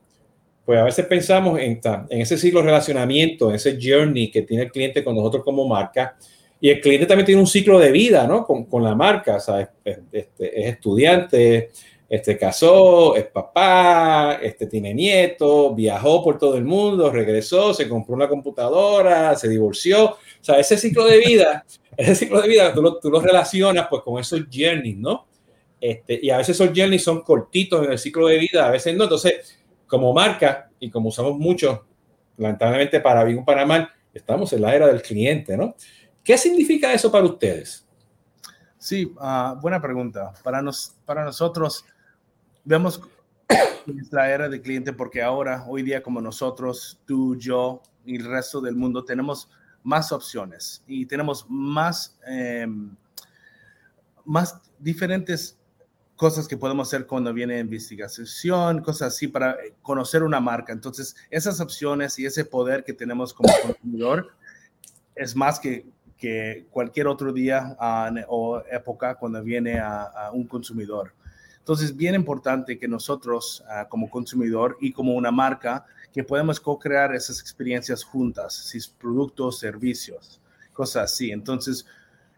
pues 0.64 0.80
a 0.80 0.84
veces 0.84 1.06
pensamos 1.08 1.60
en, 1.60 1.82
en 2.10 2.22
ese 2.22 2.38
ciclo 2.38 2.62
de 2.62 2.68
relacionamiento, 2.68 3.50
en 3.50 3.56
ese 3.56 3.78
journey 3.82 4.32
que 4.32 4.44
tiene 4.44 4.64
el 4.64 4.72
cliente 4.72 5.04
con 5.04 5.16
nosotros 5.16 5.44
como 5.44 5.68
marca. 5.68 6.16
Y 6.64 6.70
el 6.70 6.80
cliente 6.80 7.06
también 7.06 7.26
tiene 7.26 7.42
un 7.42 7.48
ciclo 7.48 7.78
de 7.78 7.92
vida, 7.92 8.26
¿no? 8.26 8.46
Con, 8.46 8.64
con 8.64 8.82
la 8.86 8.96
marca, 8.96 9.38
¿sabes? 9.38 9.68
Este, 9.84 10.62
es 10.62 10.74
estudiante, 10.74 11.72
este 12.08 12.38
casó, 12.38 13.18
es 13.18 13.26
papá, 13.26 14.40
este 14.42 14.68
tiene 14.68 14.94
nieto, 14.94 15.76
viajó 15.76 16.24
por 16.24 16.38
todo 16.38 16.56
el 16.56 16.64
mundo, 16.64 17.12
regresó, 17.12 17.74
se 17.74 17.90
compró 17.90 18.16
una 18.16 18.30
computadora, 18.30 19.36
se 19.36 19.50
divorció. 19.50 20.12
O 20.12 20.18
sea, 20.40 20.58
ese 20.58 20.78
ciclo 20.78 21.04
de 21.04 21.18
vida, 21.18 21.66
ese 21.98 22.16
ciclo 22.16 22.42
de 22.42 22.48
vida, 22.48 22.74
tú 22.74 22.82
lo, 22.82 22.98
tú 22.98 23.10
lo 23.10 23.20
relacionas 23.20 23.88
pues 23.90 24.02
con 24.02 24.22
esos 24.22 24.44
journeys, 24.50 24.96
¿no? 24.96 25.28
Este, 25.82 26.18
y 26.24 26.30
a 26.30 26.38
veces 26.38 26.56
esos 26.56 26.70
journeys 26.74 27.04
son 27.04 27.24
cortitos 27.24 27.86
en 27.86 27.92
el 27.92 28.00
ciclo 28.00 28.28
de 28.28 28.38
vida, 28.38 28.68
a 28.68 28.72
veces 28.72 28.96
no. 28.96 29.04
Entonces, 29.04 29.60
como 29.86 30.14
marca 30.14 30.70
y 30.80 30.90
como 30.90 31.10
usamos 31.10 31.38
mucho, 31.38 31.88
lamentablemente 32.38 33.02
para 33.02 33.26
bien 33.26 33.40
o 33.40 33.44
para 33.44 33.66
mal, 33.66 33.90
estamos 34.14 34.54
en 34.54 34.62
la 34.62 34.74
era 34.74 34.88
del 34.88 35.02
cliente, 35.02 35.58
¿no? 35.58 35.76
¿Qué 36.24 36.38
significa 36.38 36.94
eso 36.94 37.12
para 37.12 37.26
ustedes? 37.26 37.86
Sí, 38.78 39.06
uh, 39.06 39.60
buena 39.60 39.82
pregunta. 39.82 40.34
Para, 40.44 40.62
nos, 40.62 40.96
para 41.06 41.24
nosotros, 41.24 41.86
vemos 42.64 43.02
nuestra 43.86 44.30
era 44.30 44.50
de 44.50 44.62
cliente 44.62 44.94
porque 44.94 45.22
ahora, 45.22 45.66
hoy 45.68 45.84
día, 45.84 46.02
como 46.02 46.22
nosotros, 46.22 47.00
tú, 47.06 47.36
yo 47.36 47.82
y 48.06 48.18
el 48.18 48.26
resto 48.26 48.62
del 48.62 48.76
mundo, 48.76 49.04
tenemos 49.04 49.50
más 49.84 50.12
opciones 50.12 50.84
y 50.88 51.06
tenemos 51.06 51.46
más, 51.50 52.18
eh, 52.28 52.68
más 54.24 54.62
diferentes 54.80 55.58
cosas 56.16 56.48
que 56.48 56.56
podemos 56.56 56.88
hacer 56.88 57.06
cuando 57.06 57.34
viene 57.34 57.60
investigación, 57.60 58.82
cosas 58.82 59.14
así 59.14 59.28
para 59.28 59.58
conocer 59.82 60.24
una 60.24 60.40
marca. 60.40 60.72
Entonces, 60.72 61.16
esas 61.30 61.60
opciones 61.60 62.18
y 62.20 62.26
ese 62.26 62.46
poder 62.46 62.84
que 62.84 62.94
tenemos 62.94 63.34
como 63.34 63.54
consumidor 63.62 64.34
es 65.16 65.36
más 65.36 65.60
que, 65.60 65.86
que 66.18 66.68
cualquier 66.70 67.08
otro 67.08 67.34
día 67.34 67.76
uh, 67.80 68.16
o 68.28 68.64
época 68.72 69.16
cuando 69.16 69.44
viene 69.44 69.80
a, 69.80 70.30
un 70.34 70.46
consumidor. 70.48 71.14
Entonces, 71.60 71.96
bien 71.96 72.16
importante 72.16 72.78
que 72.78 72.88
nosotros 72.88 73.64
uh, 73.68 73.88
como 73.90 74.10
consumidor 74.10 74.78
y 74.82 74.92
como 74.92 75.14
una 75.14 75.32
marca, 75.32 75.86
que 76.14 76.24
podemos 76.24 76.60
co-crear 76.60 77.16
esas 77.16 77.40
experiencias 77.40 78.04
juntas, 78.04 78.54
si 78.54 78.80
productos, 79.00 79.60
servicios, 79.60 80.40
cosas 80.72 81.12
así. 81.12 81.32
Entonces, 81.32 81.86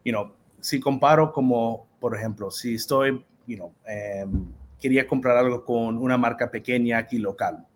you 0.06 0.14
know, 0.14 0.34
si 0.62 0.80
comparo 0.80 1.34
como, 1.34 1.88
por 2.00 2.16
ejemplo, 2.16 2.50
si 2.50 2.76
estoy, 2.76 3.24
you 3.46 3.58
know, 3.58 3.74
eh, 3.88 4.26
quería 4.80 5.06
comprar 5.06 5.38
algo 5.38 5.66
con 5.66 5.98
una 5.98 6.18
marca 6.18 6.50
pequeña 6.50 7.00
aquí 7.00 7.18
local. 7.18 7.68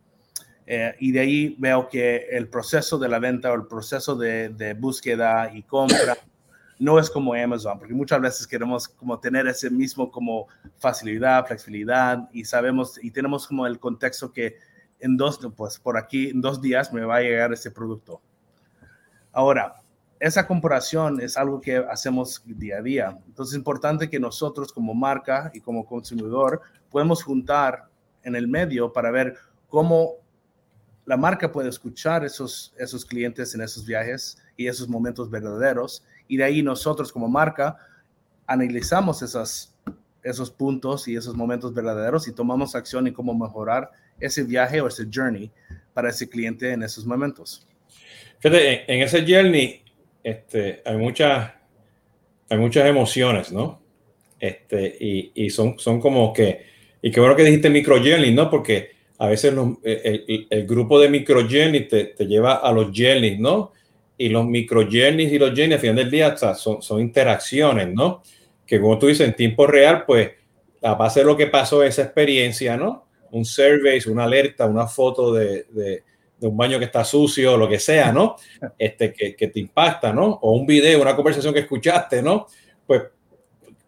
Eh, 0.71 0.95
y 0.99 1.11
de 1.11 1.19
ahí 1.19 1.55
veo 1.57 1.89
que 1.89 2.27
el 2.29 2.47
proceso 2.47 2.99
de 2.99 3.09
la 3.09 3.17
venta 3.17 3.51
o 3.51 3.55
el 3.55 3.65
proceso 3.65 4.15
de, 4.15 4.49
de 4.49 4.75
búsqueda 4.75 5.51
y 5.51 5.63
compra 5.63 6.15
no 6.77 6.99
es 6.99 7.09
como 7.09 7.33
Amazon, 7.33 7.79
porque 7.79 7.95
muchas 7.95 8.21
veces 8.21 8.45
queremos 8.45 8.88
como 8.88 9.19
tener 9.19 9.47
ese 9.47 9.71
mismo 9.71 10.11
como 10.11 10.47
facilidad, 10.77 11.47
flexibilidad 11.47 12.29
y 12.31 12.45
sabemos 12.45 13.03
y 13.03 13.09
tenemos 13.09 13.47
como 13.47 13.65
el 13.65 13.79
contexto 13.79 14.31
que 14.31 14.57
en 14.99 15.17
dos, 15.17 15.39
pues 15.57 15.79
por 15.79 15.97
aquí, 15.97 16.29
en 16.29 16.39
dos 16.39 16.61
días 16.61 16.93
me 16.93 17.01
va 17.01 17.15
a 17.15 17.21
llegar 17.21 17.51
ese 17.51 17.71
producto. 17.71 18.21
Ahora, 19.31 19.81
esa 20.19 20.45
comparación 20.45 21.19
es 21.19 21.35
algo 21.35 21.59
que 21.59 21.77
hacemos 21.77 22.43
día 22.45 22.77
a 22.77 22.81
día. 22.83 23.19
Entonces 23.25 23.53
es 23.53 23.57
importante 23.57 24.07
que 24.07 24.19
nosotros 24.19 24.71
como 24.71 24.93
marca 24.93 25.49
y 25.51 25.61
como 25.61 25.83
consumidor 25.83 26.61
podemos 26.91 27.23
juntar 27.23 27.88
en 28.21 28.35
el 28.35 28.47
medio 28.47 28.93
para 28.93 29.09
ver 29.09 29.35
cómo 29.67 30.28
la 31.09 31.17
marca 31.17 31.51
puede 31.51 31.69
escuchar 31.69 32.23
esos, 32.23 32.71
esos 32.77 33.03
clientes 33.03 33.55
en 33.55 33.61
esos 33.61 33.83
viajes 33.83 34.37
y 34.55 34.67
esos 34.67 34.87
momentos 34.87 35.27
verdaderos 35.27 36.03
y 36.27 36.37
de 36.37 36.43
ahí 36.43 36.61
nosotros 36.61 37.11
como 37.11 37.27
marca 37.27 37.79
analizamos 38.45 39.23
esas, 39.23 39.75
esos 40.21 40.51
puntos 40.51 41.07
y 41.07 41.15
esos 41.15 41.35
momentos 41.35 41.73
verdaderos 41.73 42.27
y 42.27 42.31
tomamos 42.31 42.75
acción 42.75 43.07
en 43.07 43.13
cómo 43.15 43.33
mejorar 43.33 43.89
ese 44.19 44.43
viaje 44.43 44.81
o 44.81 44.87
ese 44.87 45.07
journey 45.11 45.49
para 45.95 46.09
ese 46.09 46.29
cliente 46.29 46.73
en 46.73 46.83
esos 46.83 47.07
momentos. 47.07 47.67
Fíjate, 48.37 48.93
en 48.93 49.01
ese 49.01 49.25
journey 49.27 49.81
este, 50.23 50.83
hay, 50.85 50.97
muchas, 50.97 51.51
hay 52.51 52.57
muchas 52.59 52.85
emociones, 52.85 53.51
¿no? 53.51 53.81
Este, 54.39 54.95
y, 54.99 55.31
y 55.33 55.49
son, 55.49 55.79
son 55.79 55.99
como 55.99 56.31
que, 56.31 56.67
y 57.01 57.09
qué 57.09 57.19
bueno 57.19 57.35
que 57.35 57.45
dijiste 57.45 57.71
micro 57.71 57.97
journey, 57.97 58.31
¿no? 58.31 58.47
Porque 58.51 58.99
a 59.19 59.27
veces 59.27 59.53
el, 59.83 60.65
grupo 60.65 60.97
de 60.97 61.09
micro 61.09 61.45
te, 61.45 61.88
te 61.88 62.25
lleva 62.25 62.55
a 62.55 62.71
los 62.71 62.85
journeys, 62.85 63.38
¿no? 63.38 63.73
Y 64.17 64.29
los 64.29 64.45
micro 64.45 64.81
y 64.81 65.38
los 65.38 65.49
journeys 65.49 65.73
al 65.73 65.79
final 65.79 65.95
del 65.97 66.11
día 66.11 66.38
son, 66.38 66.81
son 66.81 67.01
interacciones, 67.01 67.93
¿no? 67.93 68.23
Que 68.65 68.79
como 68.79 68.97
tú 68.97 69.07
dices, 69.07 69.27
en 69.27 69.35
tiempo 69.35 69.67
real, 69.67 70.05
pues 70.05 70.31
a 70.81 70.93
base 70.93 71.19
de 71.19 71.25
lo 71.25 71.35
que 71.35 71.47
pasó 71.47 71.83
esa 71.83 72.03
experiencia, 72.03 72.77
¿no? 72.77 73.07
Un 73.31 73.43
survey, 73.43 73.99
una 74.07 74.23
alerta, 74.23 74.65
una 74.65 74.88
foto 74.88 75.33
de, 75.33 75.65
de, 75.69 76.03
un 76.41 76.55
baño 76.55 76.79
que 76.79 76.85
está 76.85 77.03
sucio, 77.03 77.57
lo 77.57 77.67
que 77.67 77.79
sea, 77.79 78.13
¿no? 78.13 78.38
Este, 78.79 79.11
que, 79.11 79.35
que, 79.35 79.47
te 79.47 79.59
impacta, 79.59 80.13
¿no? 80.13 80.39
O 80.41 80.53
un 80.53 80.65
video, 80.65 81.01
una 81.01 81.15
conversación 81.17 81.53
que 81.53 81.59
escuchaste, 81.59 82.21
¿no? 82.21 82.47
Pues 82.88 83.03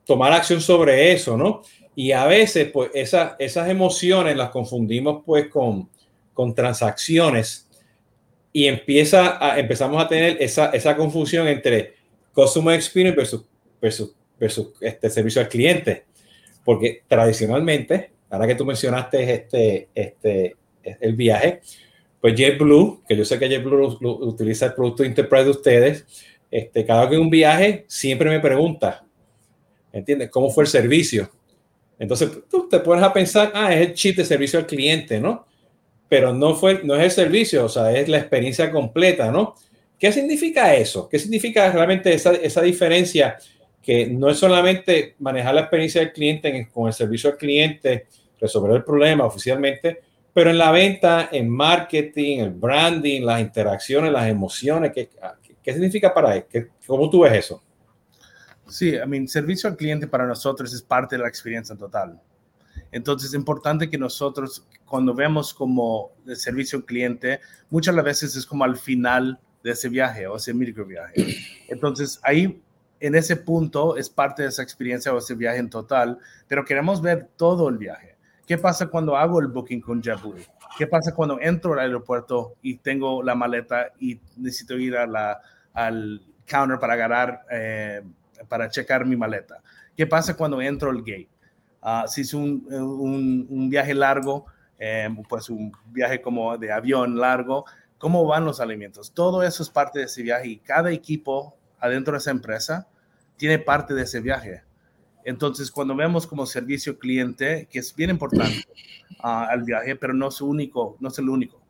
tomar 0.03 0.33
acción 0.33 0.59
sobre 0.59 1.13
eso, 1.13 1.37
¿no? 1.37 1.61
Y 1.95 2.11
a 2.13 2.25
veces, 2.25 2.69
pues, 2.71 2.91
esa, 2.93 3.35
esas 3.39 3.69
emociones 3.69 4.35
las 4.35 4.49
confundimos, 4.49 5.23
pues, 5.25 5.47
con, 5.49 5.89
con 6.33 6.55
transacciones 6.55 7.67
y 8.53 8.65
empieza 8.65 9.37
a, 9.43 9.59
empezamos 9.59 10.03
a 10.03 10.07
tener 10.07 10.37
esa, 10.41 10.71
esa 10.71 10.95
confusión 10.95 11.47
entre 11.47 11.95
customer 12.33 12.75
experience 12.75 13.15
versus, 13.15 13.45
versus, 13.81 14.13
versus 14.39 14.69
este 14.81 15.09
servicio 15.09 15.41
al 15.41 15.49
cliente. 15.49 16.05
Porque 16.63 17.03
tradicionalmente, 17.07 18.11
ahora 18.29 18.47
que 18.47 18.55
tú 18.55 18.65
mencionaste 18.65 19.33
este, 19.33 19.89
este, 19.95 20.55
el 20.83 21.15
viaje, 21.15 21.61
pues 22.19 22.35
JetBlue, 22.35 23.03
que 23.07 23.17
yo 23.17 23.25
sé 23.25 23.39
que 23.39 23.49
JetBlue 23.49 23.97
utiliza 24.01 24.67
el 24.67 24.73
producto 24.73 25.03
Enterprise 25.03 25.45
de 25.45 25.49
ustedes, 25.49 26.05
este, 26.51 26.85
cada 26.85 27.01
vez 27.01 27.11
que 27.11 27.17
un 27.17 27.29
viaje, 27.29 27.85
siempre 27.87 28.29
me 28.29 28.39
pregunta, 28.39 29.03
¿entiendes? 29.91 30.29
¿Cómo 30.29 30.49
fue 30.49 30.65
el 30.65 30.69
servicio? 30.69 31.31
Entonces, 32.01 32.31
tú 32.49 32.67
te 32.67 32.79
pones 32.79 33.03
a 33.03 33.13
pensar, 33.13 33.51
ah, 33.53 33.71
es 33.71 33.89
el 33.89 33.93
chip 33.93 34.17
de 34.17 34.25
servicio 34.25 34.57
al 34.57 34.65
cliente, 34.65 35.19
¿no? 35.19 35.45
Pero 36.09 36.33
no, 36.33 36.55
fue, 36.55 36.81
no 36.83 36.95
es 36.95 37.03
el 37.03 37.11
servicio, 37.11 37.65
o 37.65 37.69
sea, 37.69 37.91
es 37.91 38.09
la 38.09 38.17
experiencia 38.17 38.71
completa, 38.71 39.31
¿no? 39.31 39.53
¿Qué 39.99 40.11
significa 40.11 40.73
eso? 40.73 41.07
¿Qué 41.07 41.19
significa 41.19 41.71
realmente 41.71 42.11
esa, 42.11 42.31
esa 42.31 42.63
diferencia 42.63 43.37
que 43.83 44.07
no 44.07 44.31
es 44.31 44.39
solamente 44.39 45.13
manejar 45.19 45.53
la 45.53 45.61
experiencia 45.61 46.01
del 46.01 46.11
cliente 46.11 46.67
con 46.73 46.87
el 46.87 46.93
servicio 46.93 47.29
al 47.29 47.37
cliente, 47.37 48.07
resolver 48.39 48.77
el 48.77 48.83
problema 48.83 49.25
oficialmente, 49.25 49.99
pero 50.33 50.49
en 50.49 50.57
la 50.57 50.71
venta, 50.71 51.29
en 51.31 51.47
marketing, 51.47 52.39
el 52.39 52.49
branding, 52.49 53.21
las 53.21 53.41
interacciones, 53.41 54.11
las 54.11 54.27
emociones, 54.27 54.91
¿qué, 54.91 55.07
qué 55.61 55.71
significa 55.71 56.11
para 56.11 56.35
él? 56.35 56.45
¿Cómo 56.87 57.11
tú 57.11 57.19
ves 57.19 57.33
eso? 57.33 57.61
Sí, 58.71 58.95
I 58.95 59.05
mean, 59.05 59.27
servicio 59.27 59.69
al 59.69 59.75
cliente 59.75 60.07
para 60.07 60.25
nosotros 60.25 60.73
es 60.73 60.81
parte 60.81 61.17
de 61.17 61.21
la 61.21 61.27
experiencia 61.27 61.75
total. 61.75 62.19
Entonces 62.89 63.29
es 63.29 63.35
importante 63.35 63.89
que 63.89 63.97
nosotros, 63.97 64.65
cuando 64.85 65.13
vemos 65.13 65.53
como 65.53 66.11
el 66.25 66.37
servicio 66.37 66.79
al 66.79 66.85
cliente, 66.85 67.41
muchas 67.69 67.93
veces 68.01 68.35
es 68.35 68.45
como 68.45 68.63
al 68.63 68.77
final 68.77 69.39
de 69.61 69.71
ese 69.71 69.89
viaje 69.89 70.25
o 70.25 70.37
ese 70.37 70.53
micro 70.53 70.85
viaje. 70.85 71.13
Entonces 71.67 72.19
ahí 72.23 72.61
en 73.01 73.15
ese 73.15 73.35
punto 73.35 73.97
es 73.97 74.09
parte 74.09 74.43
de 74.43 74.49
esa 74.49 74.63
experiencia 74.63 75.13
o 75.13 75.17
ese 75.17 75.35
viaje 75.35 75.59
en 75.59 75.69
total, 75.69 76.17
pero 76.47 76.63
queremos 76.63 77.01
ver 77.01 77.27
todo 77.35 77.67
el 77.67 77.77
viaje. 77.77 78.15
¿Qué 78.47 78.57
pasa 78.57 78.87
cuando 78.87 79.17
hago 79.17 79.41
el 79.41 79.47
booking 79.47 79.81
con 79.81 80.01
JetBlue? 80.01 80.45
¿Qué 80.77 80.87
pasa 80.87 81.13
cuando 81.13 81.41
entro 81.41 81.73
al 81.73 81.79
aeropuerto 81.79 82.55
y 82.61 82.77
tengo 82.77 83.21
la 83.21 83.35
maleta 83.35 83.91
y 83.99 84.17
necesito 84.37 84.77
ir 84.77 84.95
a 84.95 85.05
la, 85.05 85.41
al 85.73 86.21
counter 86.47 86.79
para 86.79 86.93
agarrar, 86.93 87.45
eh, 87.51 88.01
para 88.47 88.69
checar 88.69 89.05
mi 89.05 89.15
maleta? 89.15 89.61
¿Qué 89.95 90.07
pasa 90.07 90.35
cuando 90.35 90.61
entro 90.61 90.89
al 90.89 90.99
gate? 90.99 91.29
Uh, 91.83 92.07
si 92.07 92.21
es 92.21 92.33
un, 92.33 92.65
un, 92.71 93.47
un 93.49 93.69
viaje 93.69 93.93
largo, 93.93 94.45
eh, 94.83 95.09
pues 95.29 95.49
un 95.49 95.71
viaje 95.87 96.21
como 96.21 96.57
de 96.57 96.71
avión 96.71 97.19
largo, 97.19 97.65
¿cómo 97.97 98.25
van 98.25 98.45
los 98.45 98.59
alimentos? 98.59 99.11
Todo 99.13 99.43
eso 99.43 99.61
es 99.61 99.69
parte 99.69 99.99
de 99.99 100.05
ese 100.05 100.23
viaje 100.23 100.47
y 100.47 100.57
cada 100.57 100.91
equipo 100.91 101.55
adentro 101.79 102.13
de 102.13 102.17
esa 102.17 102.31
empresa 102.31 102.87
tiene 103.37 103.59
parte 103.59 103.93
de 103.93 104.03
ese 104.03 104.21
viaje. 104.21 104.63
Entonces, 105.23 105.69
cuando 105.69 105.95
vemos 105.95 106.25
como 106.25 106.45
servicio 106.45 106.97
cliente, 106.97 107.67
que 107.69 107.79
es 107.79 107.95
bien 107.95 108.09
importante 108.09 108.65
uh, 109.23 109.45
al 109.49 109.63
viaje, 109.63 109.95
pero 109.95 110.13
no 110.13 110.29
es 110.29 110.41
único, 110.41 110.97
no 110.99 111.09
es 111.09 111.19
el 111.19 111.29
único. 111.29 111.61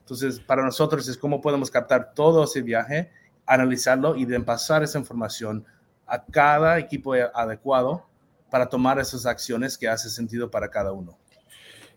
Entonces, 0.00 0.40
para 0.40 0.64
nosotros 0.64 1.06
es 1.08 1.16
cómo 1.16 1.40
podemos 1.40 1.70
captar 1.70 2.14
todo 2.14 2.44
ese 2.44 2.62
viaje, 2.62 3.10
analizarlo 3.46 4.16
y 4.16 4.24
de 4.24 4.40
pasar 4.40 4.82
esa 4.82 4.98
información 4.98 5.64
a 6.06 6.24
cada 6.24 6.78
equipo 6.78 7.14
adecuado 7.14 8.04
para 8.50 8.68
tomar 8.68 8.98
esas 8.98 9.26
acciones 9.26 9.76
que 9.76 9.88
hace 9.88 10.08
sentido 10.08 10.50
para 10.50 10.70
cada 10.70 10.92
uno. 10.92 11.18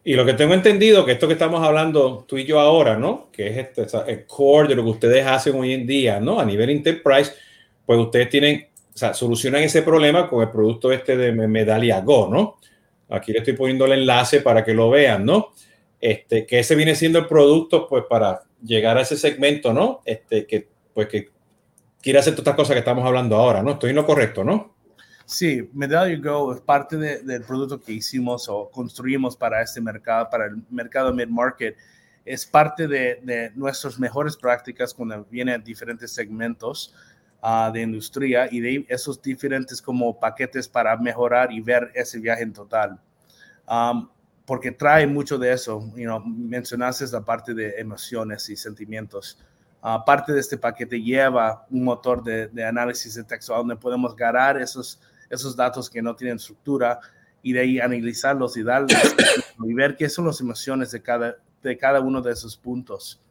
Y 0.03 0.13
lo 0.13 0.25
que 0.25 0.33
tengo 0.33 0.53
entendido, 0.53 1.05
que 1.05 1.11
esto 1.11 1.27
que 1.27 1.33
estamos 1.33 1.61
hablando 1.65 2.25
tú 2.27 2.37
y 2.37 2.45
yo 2.45 2.59
ahora, 2.59 2.97
¿no? 2.97 3.29
Que 3.31 3.47
es 3.47 3.57
este, 3.57 3.85
el 4.07 4.25
core 4.25 4.69
de 4.69 4.75
lo 4.75 4.83
que 4.83 4.89
ustedes 4.89 5.27
hacen 5.27 5.55
hoy 5.55 5.73
en 5.73 5.85
día, 5.85 6.19
¿no? 6.19 6.39
A 6.39 6.45
nivel 6.45 6.69
enterprise, 6.69 7.33
pues 7.85 7.99
ustedes 7.99 8.29
tienen 8.29 8.69
o 8.93 8.97
sea, 8.99 9.13
solucionan 9.13 9.63
ese 9.63 9.81
problema 9.81 10.27
con 10.27 10.41
el 10.41 10.49
producto 10.49 10.91
este 10.91 11.15
de 11.15 11.31
Medalia 11.31 12.01
Go, 12.01 12.27
¿no? 12.29 12.57
Aquí 13.09 13.31
le 13.31 13.39
estoy 13.39 13.53
poniendo 13.53 13.85
el 13.85 13.93
enlace 13.93 14.41
para 14.41 14.63
que 14.65 14.73
lo 14.73 14.89
vean, 14.89 15.25
¿no? 15.25 15.53
Este, 16.01 16.45
que 16.45 16.59
ese 16.59 16.75
viene 16.75 16.95
siendo 16.95 17.19
el 17.19 17.25
producto, 17.25 17.87
pues, 17.87 18.03
para 18.09 18.43
llegar 18.61 18.97
a 18.97 19.01
ese 19.01 19.15
segmento, 19.15 19.73
¿no? 19.73 20.01
Este, 20.03 20.45
que, 20.45 20.67
pues, 20.93 21.07
que 21.07 21.29
quiere 22.01 22.20
hacer 22.20 22.34
todas 22.34 22.48
estas 22.48 22.56
cosas 22.56 22.74
que 22.74 22.79
estamos 22.79 23.06
hablando 23.06 23.36
ahora, 23.36 23.62
¿no? 23.62 23.72
Estoy 23.72 23.91
en 23.91 23.96
lo 23.98 24.06
correcto, 24.06 24.44
¿no? 24.44 24.75
Sí, 25.25 25.70
Medalia 25.74 26.18
Go 26.18 26.53
es 26.53 26.62
parte 26.62 26.98
del 26.98 27.44
producto 27.44 27.79
que 27.79 27.91
hicimos 27.91 28.50
o 28.50 28.70
construimos 28.70 29.38
para 29.38 29.62
este 29.62 29.79
mercado, 29.79 30.27
para 30.29 30.46
el 30.48 30.63
mercado 30.70 31.13
mid-market. 31.13 31.75
Es 32.25 32.46
parte 32.46 32.88
de, 32.88 33.20
de 33.24 33.51
nuestras 33.56 34.00
mejores 34.00 34.36
prácticas 34.36 34.94
cuando 34.94 35.24
vienen 35.25 35.63
diferentes 35.63 36.12
segmentos 36.12 36.94
Ah, 37.41 37.72
de 37.74 37.82
industria 37.82 38.50
y 38.51 38.60
de 38.60 38.86
esos 38.89 39.22
diferentes 39.22 39.82
como 39.82 40.20
paquetes 40.20 40.68
para 40.68 40.98
mejorar 40.98 41.53
y 41.53 41.62
ver 41.62 41.89
ese 41.96 42.20
viaje 42.20 42.44
en 42.44 42.51
total. 42.51 43.00
porque 44.46 44.72
trae 44.72 45.06
mucho 45.08 45.38
de 45.38 45.53
eso, 45.53 45.79
you 45.96 46.03
know, 46.03 46.20
mencionaste 46.25 47.06
la 47.12 47.24
parte 47.24 47.53
de 47.53 47.75
emociones 47.77 48.50
y 48.50 48.58
sentimientos. 48.58 49.39
Uh, 49.81 50.31
de 50.33 50.39
este 50.39 50.57
paquete 50.57 51.01
lleva 51.01 51.65
un 51.69 51.86
motor 51.86 52.21
de, 52.21 52.48
de, 52.50 52.65
análisis 52.65 53.15
de 53.15 53.24
texto 53.24 53.55
donde 53.55 53.77
podemos 53.77 54.13
ganar 54.13 54.57
esos, 54.57 55.00
esos 55.29 55.55
datos 55.55 55.89
que 55.89 56.01
no 56.01 56.13
tienen 56.15 56.36
estructura 56.36 57.00
y 57.41 57.53
de 57.53 57.62
ahí 57.62 57.79
analizarlos 57.79 58.57
y 58.57 58.63
darles 58.63 58.98
y 59.63 59.74
ver 59.74 59.95
qué 59.95 60.09
son 60.09 60.25
las 60.27 60.41
emociones 60.41 60.91
de 60.91 61.01
cada, 61.01 61.38
de 61.63 61.77
cada 61.77 62.01
uno 62.01 62.21
de 62.21 62.33
esos 62.33 62.57
puntos. 62.57 63.21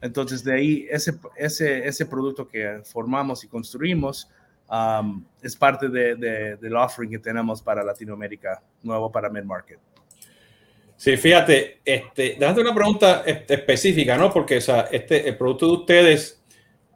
Entonces, 0.00 0.44
de 0.44 0.54
ahí, 0.54 0.86
ese, 0.90 1.18
ese, 1.36 1.86
ese 1.86 2.06
producto 2.06 2.46
que 2.46 2.82
formamos 2.84 3.42
y 3.44 3.48
construimos 3.48 4.30
um, 4.70 5.24
es 5.42 5.56
parte 5.56 5.88
de, 5.88 6.14
del 6.56 6.76
offering 6.76 7.10
que 7.10 7.18
tenemos 7.18 7.62
para 7.62 7.82
Latinoamérica, 7.82 8.62
nuevo 8.82 9.10
para 9.10 9.28
mid-market. 9.28 9.80
Sí, 10.98 11.16
fíjate, 11.16 11.78
este, 11.84 12.36
déjate 12.38 12.60
una 12.60 12.74
pregunta 12.74 13.22
específica, 13.24 14.18
¿no? 14.18 14.32
Porque, 14.32 14.56
o 14.56 14.60
sea, 14.60 14.88
este, 14.90 15.28
el 15.28 15.36
producto 15.36 15.66
de 15.66 15.72
ustedes, 15.72 16.42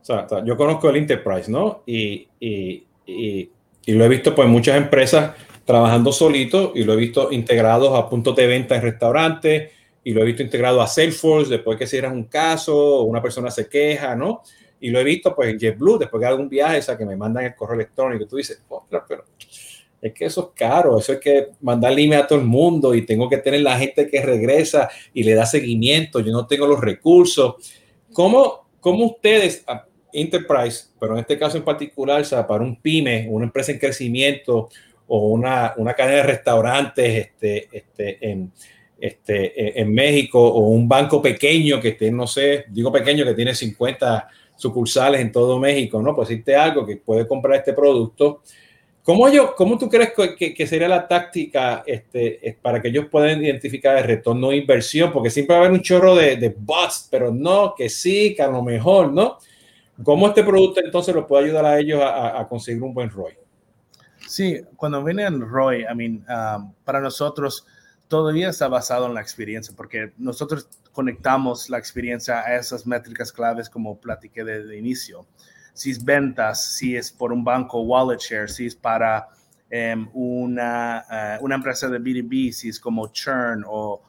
o 0.00 0.04
sea, 0.04 0.26
yo 0.44 0.56
conozco 0.56 0.90
el 0.90 0.96
Enterprise, 0.96 1.48
¿no? 1.48 1.84
Y, 1.86 2.28
y, 2.40 2.84
y, 3.06 3.50
y 3.86 3.92
lo 3.92 4.04
he 4.04 4.08
visto, 4.08 4.34
pues, 4.34 4.48
muchas 4.48 4.76
empresas 4.76 5.36
trabajando 5.64 6.10
solito 6.10 6.72
y 6.74 6.82
lo 6.82 6.94
he 6.94 6.96
visto 6.96 7.30
integrados 7.30 7.96
a 7.96 8.08
puntos 8.08 8.34
de 8.34 8.48
venta 8.48 8.74
en 8.74 8.82
restaurantes, 8.82 9.70
y 10.04 10.12
lo 10.12 10.22
he 10.22 10.24
visto 10.24 10.42
integrado 10.42 10.82
a 10.82 10.88
Salesforce 10.88 11.48
después 11.48 11.78
que 11.78 11.86
cierras 11.86 12.12
un 12.12 12.24
caso 12.24 12.76
o 12.76 13.02
una 13.04 13.22
persona 13.22 13.52
se 13.52 13.68
queja, 13.68 14.16
¿no? 14.16 14.42
Y 14.80 14.90
lo 14.90 14.98
he 14.98 15.04
visto 15.04 15.32
pues 15.32 15.50
en 15.50 15.60
JetBlue 15.60 15.98
después 15.98 16.20
que 16.20 16.26
hago 16.26 16.42
un 16.42 16.48
viaje, 16.48 16.78
o 16.78 16.82
sea, 16.82 16.98
que 16.98 17.06
me 17.06 17.14
mandan 17.14 17.44
el 17.44 17.54
correo 17.54 17.76
electrónico. 17.76 18.26
Tú 18.26 18.36
dices, 18.36 18.60
pero 19.08 19.24
es 20.02 20.12
que 20.12 20.24
eso 20.24 20.52
es 20.52 20.58
caro, 20.58 20.98
eso 20.98 21.12
es 21.12 21.20
que 21.20 21.50
mandar 21.60 21.92
email 21.92 22.22
a 22.22 22.26
todo 22.26 22.40
el 22.40 22.44
mundo 22.44 22.92
y 22.92 23.06
tengo 23.06 23.28
que 23.28 23.38
tener 23.38 23.60
la 23.60 23.78
gente 23.78 24.08
que 24.08 24.20
regresa 24.20 24.90
y 25.14 25.22
le 25.22 25.34
da 25.34 25.46
seguimiento, 25.46 26.18
yo 26.18 26.32
no 26.32 26.44
tengo 26.44 26.66
los 26.66 26.80
recursos. 26.80 27.54
¿Cómo, 28.12 28.66
cómo 28.80 29.06
ustedes, 29.06 29.64
Enterprise, 30.12 30.86
pero 30.98 31.14
en 31.14 31.20
este 31.20 31.38
caso 31.38 31.56
en 31.56 31.64
particular, 31.64 32.20
o 32.20 32.24
sea, 32.24 32.44
para 32.44 32.64
un 32.64 32.76
pyme, 32.76 33.28
una 33.30 33.44
empresa 33.44 33.70
en 33.70 33.78
crecimiento 33.78 34.68
o 35.06 35.28
una, 35.28 35.72
una 35.76 35.94
cadena 35.94 36.16
de 36.16 36.22
restaurantes 36.24 37.26
este, 37.26 37.68
este, 37.70 38.18
en, 38.28 38.52
este, 39.00 39.80
en 39.80 39.94
México 39.94 40.42
o 40.42 40.68
un 40.70 40.88
banco 40.88 41.22
pequeño 41.22 41.80
que 41.80 41.90
esté, 41.90 42.10
no 42.10 42.26
sé, 42.26 42.64
digo 42.70 42.90
pequeño 42.90 43.24
que 43.24 43.34
tiene 43.34 43.54
50 43.54 44.28
sucursales 44.56 45.20
en 45.20 45.30
todo 45.30 45.60
México, 45.60 46.02
¿no? 46.02 46.14
Pues 46.14 46.28
existe 46.30 46.56
algo 46.56 46.84
que 46.84 46.96
puede 46.96 47.26
comprar 47.26 47.58
este 47.58 47.72
producto. 47.72 48.42
¿Cómo, 49.02 49.28
yo, 49.28 49.54
cómo 49.56 49.78
tú 49.78 49.88
crees 49.88 50.12
que, 50.38 50.54
que 50.54 50.66
sería 50.66 50.88
la 50.88 51.08
táctica 51.08 51.82
este, 51.86 52.56
para 52.62 52.80
que 52.80 52.88
ellos 52.88 53.06
puedan 53.10 53.42
identificar 53.42 53.96
el 53.98 54.04
retorno 54.04 54.50
de 54.50 54.58
inversión? 54.58 55.12
Porque 55.12 55.30
siempre 55.30 55.54
va 55.56 55.62
a 55.62 55.66
haber 55.66 55.76
un 55.76 55.82
chorro 55.82 56.14
de, 56.14 56.36
de 56.36 56.54
bots, 56.56 57.08
pero 57.10 57.32
no, 57.32 57.74
que 57.76 57.88
sí, 57.88 58.34
que 58.34 58.42
a 58.42 58.48
lo 58.48 58.62
mejor, 58.62 59.12
¿no? 59.12 59.38
¿Cómo 60.04 60.28
este 60.28 60.44
producto 60.44 60.80
entonces 60.84 61.14
los 61.14 61.26
puede 61.26 61.44
ayudar 61.44 61.64
a 61.64 61.78
ellos 61.78 62.00
a, 62.00 62.40
a 62.40 62.48
conseguir 62.48 62.82
un 62.82 62.94
buen 62.94 63.10
ROI? 63.10 63.34
Sí, 64.26 64.60
cuando 64.76 65.02
viene 65.04 65.24
el 65.24 65.40
ROI, 65.40 65.82
I 65.82 65.94
mean, 65.94 66.24
um, 66.28 66.72
para 66.84 67.00
nosotros, 67.00 67.66
todavía 68.08 68.50
está 68.50 68.68
basado 68.68 69.06
en 69.06 69.14
la 69.14 69.20
experiencia, 69.20 69.74
porque 69.76 70.12
nosotros 70.16 70.68
conectamos 70.92 71.68
la 71.70 71.78
experiencia 71.78 72.40
a 72.40 72.56
esas 72.56 72.86
métricas 72.86 73.32
claves 73.32 73.68
como 73.68 73.98
platiqué 73.98 74.44
de, 74.44 74.78
inicio. 74.78 75.26
Si 75.72 75.90
es 75.90 76.04
ventas, 76.04 76.74
si 76.76 76.96
es 76.96 77.10
por 77.10 77.32
un 77.32 77.44
banco, 77.44 77.80
wallet 77.82 78.18
share, 78.18 78.48
si 78.48 78.66
es 78.66 78.76
para 78.76 79.28
em, 79.70 80.08
una, 80.12 81.04
eh, 81.10 81.38
una 81.40 81.54
empresa 81.54 81.88
de 81.88 81.98
B2B, 81.98 82.52
si 82.52 82.68
es 82.68 82.78
como 82.78 83.08
churn 83.08 83.64
o, 83.66 84.02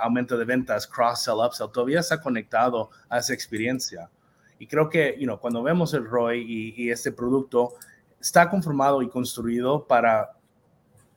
aumento 0.00 0.36
de 0.36 0.44
ventas, 0.44 0.86
cross-sell, 0.86 1.38
upsell, 1.38 1.70
todavía 1.72 2.00
está 2.00 2.20
conectado 2.20 2.90
a 3.08 3.18
esa 3.18 3.32
experiencia. 3.32 4.10
Y 4.58 4.66
creo 4.66 4.90
que 4.90 5.16
you 5.18 5.24
know, 5.24 5.40
cuando 5.40 5.62
vemos 5.62 5.94
el 5.94 6.04
ROI 6.04 6.40
y, 6.42 6.74
y 6.76 6.90
este 6.90 7.12
producto, 7.12 7.72
está 8.20 8.50
conformado 8.50 9.00
y 9.00 9.08
construido 9.08 9.86
para 9.86 10.32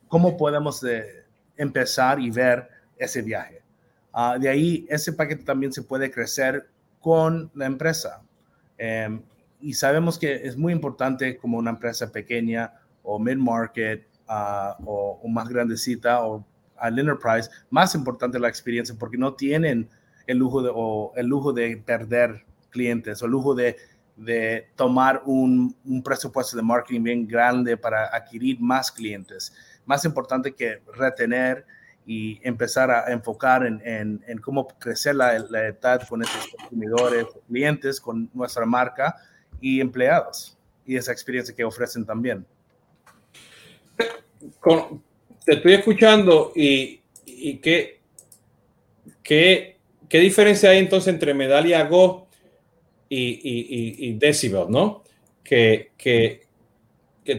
cómo 0.08 0.36
podemos 0.38 0.80
de, 0.80 1.28
empezar 1.58 2.20
y 2.20 2.30
ver 2.30 2.68
ese 2.96 3.20
viaje. 3.20 3.62
Ah, 4.12 4.38
de 4.40 4.48
ahí, 4.48 4.86
ese 4.88 5.12
paquete 5.12 5.44
también 5.44 5.72
se 5.72 5.82
puede 5.82 6.10
crecer 6.10 6.68
con 7.00 7.50
la 7.54 7.66
empresa. 7.66 8.22
Em, 8.78 9.22
y 9.60 9.74
sabemos 9.74 10.18
que 10.18 10.34
es 10.34 10.56
muy 10.56 10.72
importante 10.72 11.36
como 11.36 11.58
una 11.58 11.70
empresa 11.70 12.10
pequeña 12.10 12.72
o 13.02 13.18
mid-market 13.18 14.06
ah, 14.28 14.76
o, 14.84 15.26
más 15.28 15.48
grandecita 15.48 16.24
o 16.24 16.44
al 16.76 16.98
enterprise, 16.98 17.50
más 17.70 17.94
importante 17.94 18.38
la 18.38 18.48
experiencia 18.48 18.94
porque 18.98 19.18
no 19.18 19.34
tienen 19.34 19.88
el 20.26 20.38
lujo 20.38 20.62
de, 20.62 20.70
o 20.72 21.12
el 21.16 21.26
lujo 21.26 21.52
de 21.52 21.76
perder 21.76 22.44
clientes 22.70 23.20
o 23.22 23.24
el 23.24 23.32
lujo 23.32 23.54
de, 23.54 23.76
de 24.16 24.68
tomar 24.76 25.22
un, 25.24 25.74
un, 25.84 26.02
presupuesto 26.02 26.56
de 26.56 26.62
marketing 26.62 27.02
bien 27.02 27.26
grande 27.26 27.76
para 27.76 28.06
adquirir 28.14 28.60
más 28.60 28.92
clientes. 28.92 29.52
Más 29.86 30.04
importante 30.04 30.54
que 30.54 30.82
retener 30.94 31.64
y 32.06 32.38
empezar 32.46 32.90
a 32.90 33.10
enfocar 33.12 33.66
en, 33.66 33.82
en, 33.84 34.38
cómo 34.38 34.68
crecer 34.68 35.14
la, 35.16 35.38
la 35.50 35.66
edad 35.66 36.06
con 36.08 36.22
estos 36.22 36.46
consumidores, 36.48 37.26
clientes, 37.48 38.00
con 38.00 38.30
nuestra 38.32 38.64
marca 38.64 39.16
y 39.60 39.80
empleados 39.80 40.56
y 40.86 40.96
esa 40.96 41.12
experiencia 41.12 41.54
que 41.54 41.64
ofrecen 41.64 42.04
también. 42.04 42.46
te 45.44 45.52
estoy 45.52 45.74
escuchando 45.74 46.52
y, 46.54 47.00
qué, 47.62 48.00
qué, 49.22 49.76
qué, 50.08 50.18
diferencia 50.20 50.70
hay 50.70 50.78
entonces 50.78 51.12
entre 51.12 51.34
Medalia 51.34 51.84
Go 51.84 52.26
y, 53.08 53.18
y, 53.18 54.08
y 54.08 54.12
Decibel, 54.14 54.70
¿no? 54.70 55.04
Que, 55.44 55.90
que, 55.96 56.46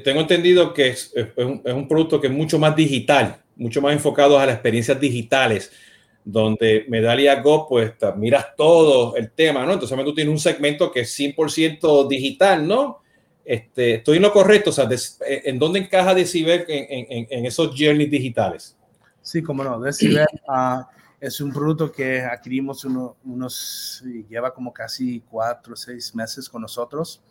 tengo 0.03 0.21
entendido 0.21 0.73
que 0.73 0.89
es, 0.89 1.13
un, 1.35 1.87
producto 1.87 2.21
que 2.21 2.27
es 2.27 2.33
mucho 2.33 2.59
más 2.59 2.75
digital, 2.75 3.41
mucho 3.55 3.81
más 3.81 3.93
enfocado 3.93 4.37
a 4.37 4.45
las 4.45 4.55
experiencias 4.55 4.99
digitales, 4.99 5.71
donde 6.23 6.85
Medalia 6.89 7.41
Go, 7.41 7.67
pues 7.67 7.93
miras 8.17 8.55
todo 8.55 9.15
el 9.15 9.31
tema, 9.31 9.65
¿no? 9.65 9.73
Entonces 9.73 9.97
tú 10.03 10.13
tienes 10.13 10.31
un 10.31 10.39
segmento 10.39 10.91
que 10.91 11.01
es 11.01 11.19
100% 11.19 12.07
digital, 12.07 12.67
¿no? 12.67 13.01
Este, 13.43 13.95
estoy 13.95 14.17
en 14.17 14.23
lo 14.23 14.31
correcto, 14.31 14.69
o 14.69 14.73
sea, 14.73 14.87
eh, 14.87 15.41
¿en 15.45 15.57
dónde 15.57 15.79
encaja 15.79 16.13
Decibel 16.13 16.65
en, 16.67 17.27
en, 17.29 17.45
esos 17.47 17.69
journeys 17.75 18.11
digitales? 18.11 18.77
Sí, 19.23 19.41
como 19.41 19.63
no, 19.63 19.79
Decibel 19.79 20.27
uh, 20.47 20.83
es 21.19 21.41
un 21.41 21.51
producto 21.51 21.91
que 21.91 22.21
adquirimos 22.21 22.85
unos, 22.85 24.03
lleva 24.29 24.53
como 24.53 24.71
casi 24.71 25.21
cuatro 25.21 25.73
o 25.73 25.75
seis 25.75 26.13
meses 26.13 26.47
con 26.47 26.61
nosotros. 26.61 27.23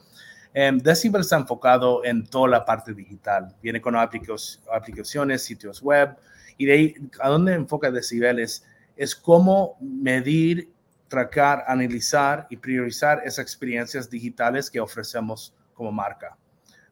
Um, 0.54 0.78
Decibel 0.78 1.20
está 1.20 1.36
enfocado 1.36 2.04
en 2.04 2.26
toda 2.26 2.48
la 2.48 2.64
parte 2.64 2.92
digital. 2.92 3.54
Viene 3.62 3.80
con 3.80 3.94
aplicaciones, 3.94 5.42
sitios 5.42 5.80
web. 5.80 6.16
Y 6.56 6.66
de 6.66 6.72
ahí, 6.72 6.94
¿a 7.20 7.28
dónde 7.28 7.54
enfoca 7.54 7.92
Decibel? 7.92 8.40
Es, 8.40 8.64
es 8.98 9.14
cómo 9.14 9.78
medir, 9.80 10.72
tracar, 11.06 11.64
analizar 11.68 12.46
y 12.50 12.56
priorizar 12.56 13.22
esas 13.24 13.38
experiencias 13.38 14.10
digitales 14.10 14.70
que 14.70 14.80
ofrecemos 14.80 15.54
como 15.72 15.92
marca. 15.92 16.36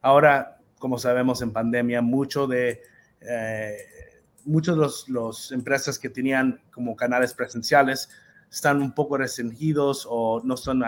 Ahora, 0.01 0.57
como 0.79 0.97
sabemos 0.97 1.41
en 1.41 1.51
pandemia, 1.51 2.01
mucho 2.01 2.47
de... 2.47 2.81
Eh, 3.21 3.77
muchos 4.45 4.75
de 4.77 4.81
los, 4.81 5.09
los, 5.09 5.51
empresas 5.51 5.99
que 5.99 6.09
tenían 6.09 6.61
como 6.71 6.95
canales 6.95 7.33
presenciales 7.33 8.07
están 8.49 8.81
un 8.81 8.93
poco 8.93 9.17
restringidos 9.17 10.07
o 10.09 10.41
no 10.41 10.55
son 10.55 10.83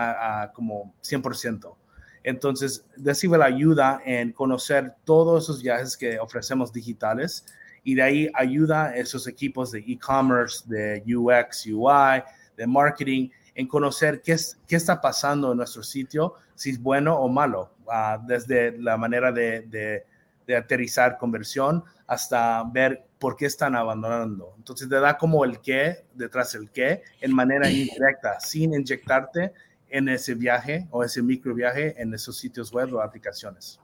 como 0.54 0.94
100%. 1.04 1.76
Entonces, 2.24 2.86
Decibel 2.96 3.42
ayuda 3.42 4.02
en 4.06 4.32
conocer 4.32 4.96
todos 5.04 5.44
esos 5.44 5.62
viajes 5.62 5.98
que 5.98 6.20
ofrecemos 6.20 6.72
digitales 6.72 7.46
y 7.84 7.96
de 7.96 8.02
ahí 8.02 8.30
ayuda 8.34 8.88
a 8.88 8.96
esos 8.96 9.28
equipos 9.28 9.72
de 9.72 9.80
e-commerce, 9.80 10.64
de 10.68 11.04
UX, 11.16 11.66
UI, 11.68 12.24
de 12.58 12.68
marketing, 12.68 13.30
en 13.56 13.68
conocer 13.68 14.22
qué, 14.22 14.34
es, 14.34 14.60
qué 14.68 14.76
está 14.76 15.02
pasando 15.02 15.52
en 15.52 15.58
nuestro 15.58 15.84
sitio, 15.84 16.36
si 16.56 16.72
es 16.72 16.82
bueno 16.82 17.18
o 17.18 17.28
malo, 17.28 17.74
uh, 17.86 18.26
desde 18.26 18.78
la 18.78 18.98
manera 18.98 19.32
de, 19.32 19.62
de, 19.62 20.06
de, 20.46 20.56
aterrizar 20.56 21.18
conversión 21.18 21.84
hasta 22.08 22.64
ver 22.64 23.04
por 23.18 23.36
qué 23.36 23.46
están 23.46 23.76
abandonando. 23.76 24.54
Entonces 24.58 24.88
te 24.88 25.00
da 25.00 25.18
como 25.18 25.44
el 25.46 25.60
qué 25.60 26.06
detrás 26.14 26.54
del 26.54 26.70
qué 26.72 27.04
en 27.22 27.34
manera 27.34 27.70
indirecta, 27.70 28.40
sin 28.40 28.74
inyectarte 28.74 29.52
en 29.90 30.10
ese 30.10 30.36
viaje 30.36 30.88
o 30.92 31.04
ese 31.04 31.22
micro 31.22 31.54
viaje 31.54 31.96
en 32.02 32.14
esos 32.14 32.38
sitios 32.38 32.72
web 32.72 32.94
o 32.94 33.02
aplicaciones. 33.02 33.80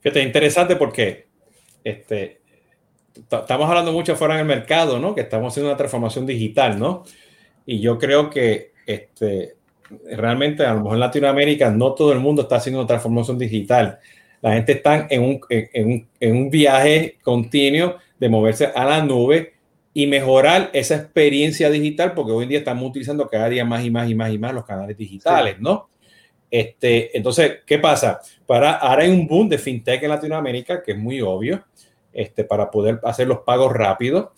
Fíjate, 0.00 0.22
interesante 0.22 0.76
porque 0.76 1.28
este, 1.84 2.41
estamos 3.14 3.68
hablando 3.68 3.92
mucho 3.92 4.16
fuera 4.16 4.34
en 4.34 4.40
el 4.40 4.46
mercado, 4.46 4.98
¿no? 4.98 5.14
Que 5.14 5.22
estamos 5.22 5.52
haciendo 5.52 5.70
una 5.70 5.76
transformación 5.76 6.26
digital, 6.26 6.78
¿no? 6.78 7.04
Y 7.66 7.80
yo 7.80 7.98
creo 7.98 8.30
que 8.30 8.72
este, 8.86 9.56
realmente, 10.10 10.64
a 10.64 10.74
lo 10.74 10.80
mejor 10.80 10.94
en 10.94 11.00
Latinoamérica, 11.00 11.70
no 11.70 11.92
todo 11.94 12.12
el 12.12 12.20
mundo 12.20 12.42
está 12.42 12.56
haciendo 12.56 12.80
una 12.80 12.88
transformación 12.88 13.38
digital. 13.38 13.98
La 14.40 14.54
gente 14.54 14.72
está 14.72 15.06
en 15.08 15.22
un, 15.22 15.40
en 15.48 15.86
un, 15.86 16.08
en 16.18 16.36
un 16.36 16.50
viaje 16.50 17.18
continuo 17.22 17.96
de 18.18 18.28
moverse 18.28 18.66
a 18.74 18.84
la 18.84 19.02
nube 19.04 19.54
y 19.94 20.06
mejorar 20.06 20.70
esa 20.72 20.96
experiencia 20.96 21.70
digital, 21.70 22.14
porque 22.14 22.32
hoy 22.32 22.44
en 22.44 22.48
día 22.48 22.58
estamos 22.58 22.88
utilizando 22.88 23.28
cada 23.28 23.48
día 23.48 23.64
más 23.64 23.84
y 23.84 23.90
más 23.90 24.08
y 24.08 24.14
más 24.14 24.32
y 24.32 24.38
más 24.38 24.54
los 24.54 24.64
canales 24.64 24.96
digitales, 24.96 25.60
¿no? 25.60 25.88
Este, 26.50 27.16
entonces, 27.16 27.60
¿qué 27.66 27.78
pasa? 27.78 28.20
Para, 28.46 28.72
ahora 28.72 29.04
hay 29.04 29.10
un 29.10 29.26
boom 29.26 29.48
de 29.48 29.58
fintech 29.58 30.02
en 30.02 30.10
Latinoamérica, 30.10 30.82
que 30.82 30.92
es 30.92 30.98
muy 30.98 31.20
obvio, 31.20 31.64
este, 32.12 32.44
para 32.44 32.70
poder 32.70 33.00
hacer 33.04 33.28
los 33.28 33.40
pagos 33.40 33.72
rápidos. 33.72 34.28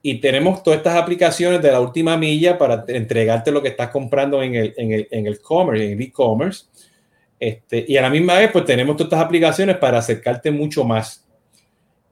Y 0.00 0.20
tenemos 0.20 0.62
todas 0.62 0.78
estas 0.78 0.96
aplicaciones 0.96 1.60
de 1.60 1.72
la 1.72 1.80
última 1.80 2.16
milla 2.16 2.56
para 2.56 2.84
entregarte 2.88 3.50
lo 3.50 3.60
que 3.60 3.68
estás 3.68 3.88
comprando 3.88 4.42
en 4.42 4.54
el, 4.54 4.74
en 4.76 4.92
el, 4.92 5.08
en 5.10 5.26
el 5.26 5.40
commerce, 5.40 5.92
en 5.92 6.00
e-commerce. 6.00 6.66
Este, 7.40 7.84
y 7.86 7.96
a 7.96 8.02
la 8.02 8.10
misma 8.10 8.38
vez, 8.38 8.50
pues 8.52 8.64
tenemos 8.64 8.96
todas 8.96 9.12
estas 9.12 9.24
aplicaciones 9.24 9.76
para 9.76 9.98
acercarte 9.98 10.50
mucho 10.50 10.84
más 10.84 11.28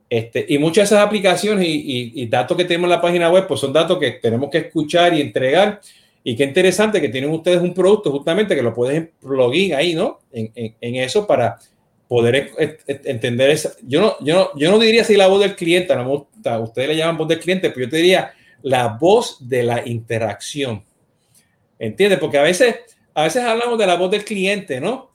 este, 0.09 0.47
y 0.49 0.59
muchas 0.59 0.89
de 0.89 0.97
esas 0.97 1.07
aplicaciones 1.07 1.67
y, 1.69 2.27
datos 2.27 2.57
que 2.57 2.65
tenemos 2.65 2.87
en 2.87 2.91
la 2.91 3.01
página 3.01 3.31
web, 3.31 3.47
pues 3.47 3.61
son 3.61 3.73
datos 3.73 3.99
que 3.99 4.13
tenemos 4.13 4.51
que 4.51 4.59
escuchar 4.59 5.15
y 5.15 5.21
entregar. 5.21 5.81
Y 6.23 6.35
qué 6.37 6.45
interesante 6.45 7.01
que 7.01 7.09
tienen 7.09 7.31
ustedes 7.31 7.61
un 7.61 7.75
producto 7.75 8.11
justamente 8.11 8.55
que 8.55 8.63
lo 8.63 8.75
pueden 8.75 9.13
plugin 9.21 9.75
ahí, 9.75 9.95
¿no? 9.95 10.21
En, 10.33 10.51
en, 10.55 10.97
eso 10.97 11.27
para 11.27 11.57
poder 12.09 12.53
entender 12.87 13.51
eso. 13.51 13.71
Yo 13.83 14.01
no, 14.01 14.17
yo, 14.21 14.35
no, 14.35 14.59
yo 14.59 14.71
no 14.71 14.79
diría 14.79 15.05
si 15.05 15.17
la 15.17 15.27
voz 15.27 15.41
del 15.41 15.57
cliente, 15.57 15.95
no 15.97 16.29
ustedes 16.63 16.89
le 16.89 16.97
llaman 16.97 17.17
voz 17.17 17.29
del 17.29 17.41
cliente, 17.41 17.71
pero 17.71 17.87
yo 17.87 17.91
te 17.91 17.97
diría 17.97 18.33
la 18.63 18.89
voz 18.89 19.49
de 19.49 19.63
la 19.63 19.87
interacción. 19.87 20.85
¿Entiendes? 21.79 22.19
Porque 22.19 22.39
a 22.39 22.43
veces, 22.43 22.77
a 23.15 23.25
veces 23.25 23.43
hablamos 23.43 23.79
de 23.79 23.87
la 23.87 23.97
voz 23.97 24.11
del 24.11 24.25
cliente, 24.25 24.81
¿no? 24.81 25.11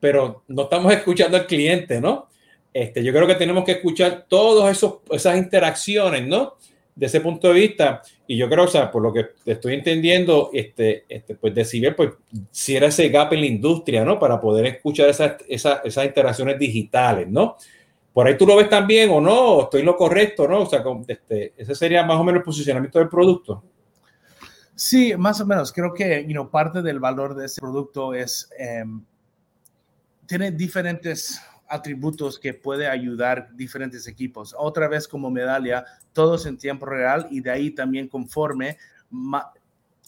Pero 0.00 0.44
no 0.48 0.62
estamos 0.62 0.92
escuchando 0.92 1.36
al 1.36 1.46
cliente, 1.46 2.00
¿no? 2.00 2.28
Este, 2.72 3.02
yo 3.02 3.12
creo 3.12 3.26
que 3.26 3.34
tenemos 3.34 3.64
que 3.64 3.72
escuchar 3.72 4.26
todas 4.28 4.84
esas 5.10 5.36
interacciones, 5.36 6.26
¿no? 6.26 6.56
De 6.98 7.06
ese 7.06 7.20
punto 7.20 7.46
de 7.46 7.54
vista. 7.54 8.02
Y 8.26 8.36
yo 8.36 8.48
creo, 8.48 8.64
o 8.64 8.68
sea, 8.68 8.90
por 8.90 9.00
lo 9.02 9.12
que 9.12 9.26
estoy 9.46 9.74
entendiendo, 9.74 10.50
este, 10.52 11.04
este, 11.08 11.36
pues 11.36 11.54
Decibel, 11.54 11.94
pues 11.94 12.10
si 12.50 12.74
era 12.74 12.88
ese 12.88 13.08
gap 13.08 13.32
en 13.32 13.40
la 13.40 13.46
industria, 13.46 14.04
¿no? 14.04 14.18
Para 14.18 14.40
poder 14.40 14.66
escuchar 14.66 15.08
esas, 15.08 15.36
esas, 15.48 15.80
esas 15.84 16.04
interacciones 16.04 16.58
digitales, 16.58 17.28
¿no? 17.28 17.56
Por 18.12 18.26
ahí 18.26 18.36
tú 18.36 18.44
lo 18.48 18.56
ves 18.56 18.68
también 18.68 19.10
o 19.10 19.20
no, 19.20 19.62
estoy 19.62 19.84
lo 19.84 19.96
correcto, 19.96 20.48
¿no? 20.48 20.62
O 20.62 20.66
sea, 20.66 20.82
este, 21.06 21.52
ese 21.56 21.74
sería 21.76 22.04
más 22.04 22.16
o 22.16 22.24
menos 22.24 22.40
el 22.40 22.44
posicionamiento 22.44 22.98
del 22.98 23.08
producto. 23.08 23.62
Sí, 24.74 25.14
más 25.16 25.40
o 25.40 25.46
menos. 25.46 25.72
Creo 25.72 25.94
que 25.94 26.24
you 26.24 26.32
know, 26.32 26.50
parte 26.50 26.82
del 26.82 26.98
valor 26.98 27.36
de 27.36 27.46
ese 27.46 27.60
producto 27.60 28.14
es, 28.14 28.50
em, 28.58 29.04
tiene 30.26 30.50
diferentes 30.50 31.40
atributos 31.68 32.38
que 32.38 32.54
puede 32.54 32.88
ayudar 32.88 33.54
diferentes 33.54 34.06
equipos. 34.06 34.54
Otra 34.58 34.88
vez 34.88 35.06
como 35.06 35.30
medalla, 35.30 35.84
todos 36.12 36.46
en 36.46 36.58
tiempo 36.58 36.86
real 36.86 37.26
y 37.30 37.40
de 37.40 37.50
ahí 37.50 37.70
también 37.70 38.08
conforme, 38.08 38.78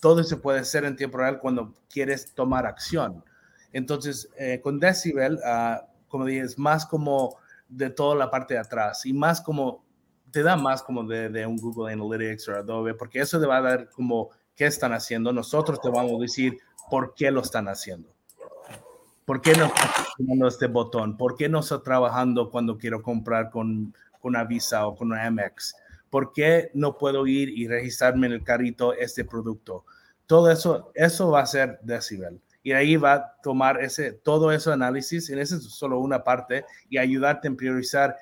todo 0.01 0.25
se 0.25 0.37
puede 0.37 0.61
hacer 0.61 0.85
en 0.85 0.96
tiempo 0.96 1.18
real 1.18 1.38
cuando 1.38 1.75
quieres 1.88 2.35
tomar 2.35 2.66
acción. 2.66 3.25
Entonces, 3.73 4.29
eh, 4.37 4.61
con 4.62 4.81
Decibel, 4.81 5.35
uh, 5.35 5.85
como 6.09 6.25
dije, 6.25 6.40
es 6.40 6.59
más 6.59 6.87
como 6.87 7.37
de 7.68 7.90
toda 7.90 8.16
la 8.16 8.31
parte 8.31 8.55
de 8.55 8.61
atrás 8.61 9.07
y 9.07 9.12
más 9.12 9.40
como 9.40 9.85
te 10.33 10.42
da 10.42 10.57
más 10.57 10.83
como 10.83 11.05
de, 11.05 11.29
de, 11.29 11.46
un 11.46 11.57
Google 11.57 11.92
Analytics 11.92 12.49
o 12.49 12.55
Adobe, 12.55 12.94
porque 12.94 13.20
eso 13.20 13.40
te 13.40 13.46
va 13.46 13.59
a 13.59 13.62
dar 13.62 13.90
como 13.90 14.31
qué 14.57 14.66
están 14.66 14.92
haciendo. 14.92 15.33
Nosotros 15.33 15.81
te 15.81 15.88
vamos 15.88 16.12
a 16.14 16.23
decir 16.23 16.59
por 16.88 17.14
qué 17.14 17.31
lo 17.31 17.40
están 17.40 17.68
haciendo. 17.68 18.09
¿Por 19.25 19.40
qué 19.40 19.55
no 19.55 19.70
funcionando 20.20 20.48
este 20.48 20.66
botón? 20.66 21.16
¿Por 21.16 21.37
qué 21.37 21.48
no 21.48 21.61
está 21.61 21.83
trabajando 21.83 22.50
cuando 22.50 22.76
quiero 22.76 23.02
comprar 23.02 23.50
con, 23.50 23.94
con 24.20 24.30
una 24.35 24.44
Visa 24.44 24.87
o 24.87 24.94
con 24.94 25.09
una 25.12 25.26
Amex? 25.26 25.74
¿Por 26.11 26.33
qué 26.33 26.70
no 26.74 26.98
puedo 26.98 27.26
ir 27.26 27.48
y 27.48 27.68
registrarme 27.68 28.26
en 28.26 28.35
el 28.35 28.44
carrito 28.44 28.92
este 28.92 29.24
producto? 29.24 29.85
Todo 30.26 30.50
eso, 30.50 30.90
eso 30.94 31.30
va 31.30 31.40
a 31.40 31.46
ser 31.46 31.78
Decibel. 31.83 32.40
Y 32.62 32.72
ahí 32.72 32.96
va 32.96 33.14
a 33.14 33.37
tomar 33.42 33.83
ese, 33.83 34.12
todo 34.12 34.52
ese 34.52 34.70
análisis, 34.70 35.30
en 35.30 35.38
ese 35.38 35.56
es 35.56 35.64
solo 35.64 35.98
una 35.98 36.22
parte, 36.22 36.64
y 36.90 36.98
ayudarte 36.98 37.48
a 37.48 37.52
priorizar 37.52 38.16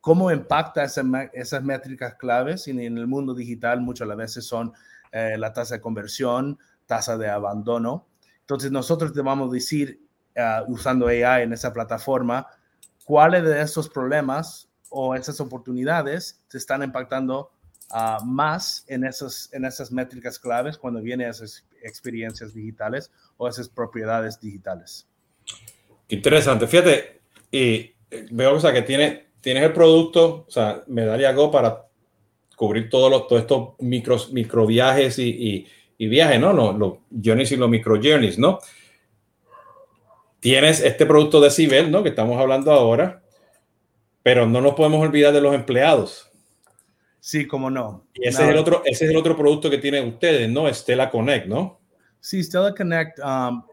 cómo 0.00 0.30
impacta 0.30 0.84
esas 0.84 1.62
métricas 1.62 2.14
claves. 2.14 2.66
Y 2.68 2.70
en 2.70 2.96
el 2.96 3.06
mundo 3.06 3.34
digital 3.34 3.80
muchas 3.80 4.08
veces 4.16 4.46
son 4.46 4.72
eh, 5.12 5.36
la 5.36 5.52
tasa 5.52 5.74
de 5.74 5.80
conversión, 5.80 6.58
tasa 6.86 7.18
de 7.18 7.28
abandono. 7.28 8.06
Entonces 8.40 8.70
nosotros 8.70 9.12
te 9.12 9.22
vamos 9.22 9.50
a 9.50 9.54
decir, 9.54 10.05
uh, 10.36 10.70
usando 10.70 11.08
AI 11.08 11.42
en 11.42 11.52
esa 11.52 11.72
plataforma, 11.72 12.46
cuáles 13.04 13.44
de 13.44 13.60
estos 13.60 13.88
problemas 13.88 14.68
o 14.90 15.14
esas 15.14 15.40
oportunidades 15.40 16.40
te 16.48 16.58
están 16.58 16.82
impactando 16.82 17.50
uh, 17.90 18.24
más 18.24 18.84
en 18.88 19.04
esas, 19.04 19.48
en 19.52 19.64
esas 19.64 19.90
métricas 19.90 20.38
claves 20.38 20.78
cuando 20.78 21.00
vienen 21.00 21.28
esas 21.28 21.64
experiencias 21.82 22.54
digitales 22.54 23.10
o 23.36 23.48
esas 23.48 23.68
propiedades 23.68 24.40
digitales. 24.40 25.06
Interesante. 26.08 26.66
Fíjate, 26.66 27.20
y 27.50 27.94
veo 28.30 28.54
o 28.54 28.60
sea, 28.60 28.72
que 28.72 28.82
tiene, 28.82 29.26
tienes 29.40 29.64
el 29.64 29.72
producto, 29.72 30.44
o 30.46 30.50
sea, 30.50 30.82
Medalla 30.86 31.32
Go 31.32 31.50
para 31.50 31.86
cubrir 32.56 32.88
todos 32.88 33.28
todos 33.28 33.42
estos 33.42 33.74
micros, 33.80 34.32
micro 34.32 34.66
viajes 34.66 35.18
y, 35.18 35.28
y, 35.28 35.66
y 35.98 36.08
viajes, 36.08 36.40
¿no? 36.40 36.52
Los, 36.52 36.76
los 36.76 36.94
journeys 37.22 37.52
y 37.52 37.56
los 37.56 37.68
micro 37.68 37.96
journeys, 37.96 38.38
¿no? 38.38 38.58
Tienes 40.40 40.80
este 40.80 41.06
producto 41.06 41.40
de 41.40 41.50
Cibel, 41.50 41.90
¿no? 41.90 42.02
Que 42.02 42.10
estamos 42.10 42.38
hablando 42.38 42.70
ahora, 42.72 43.22
pero 44.22 44.46
no 44.46 44.60
nos 44.60 44.74
podemos 44.74 45.00
olvidar 45.00 45.32
de 45.32 45.40
los 45.40 45.54
empleados. 45.54 46.30
Sí, 47.20 47.46
cómo 47.46 47.70
no. 47.70 48.06
Y 48.14 48.28
ese, 48.28 48.44
es 48.44 48.50
el 48.50 48.56
otro, 48.56 48.82
ese 48.84 49.04
es 49.06 49.10
el 49.10 49.16
otro 49.16 49.36
producto 49.36 49.68
que 49.68 49.78
tienen 49.78 50.06
ustedes, 50.06 50.48
¿no? 50.48 50.72
Stella 50.72 51.10
Connect, 51.10 51.48
¿no? 51.48 51.80
Sí, 52.20 52.42
Stella 52.44 52.72
Connect 52.72 53.18
um, 53.18 53.64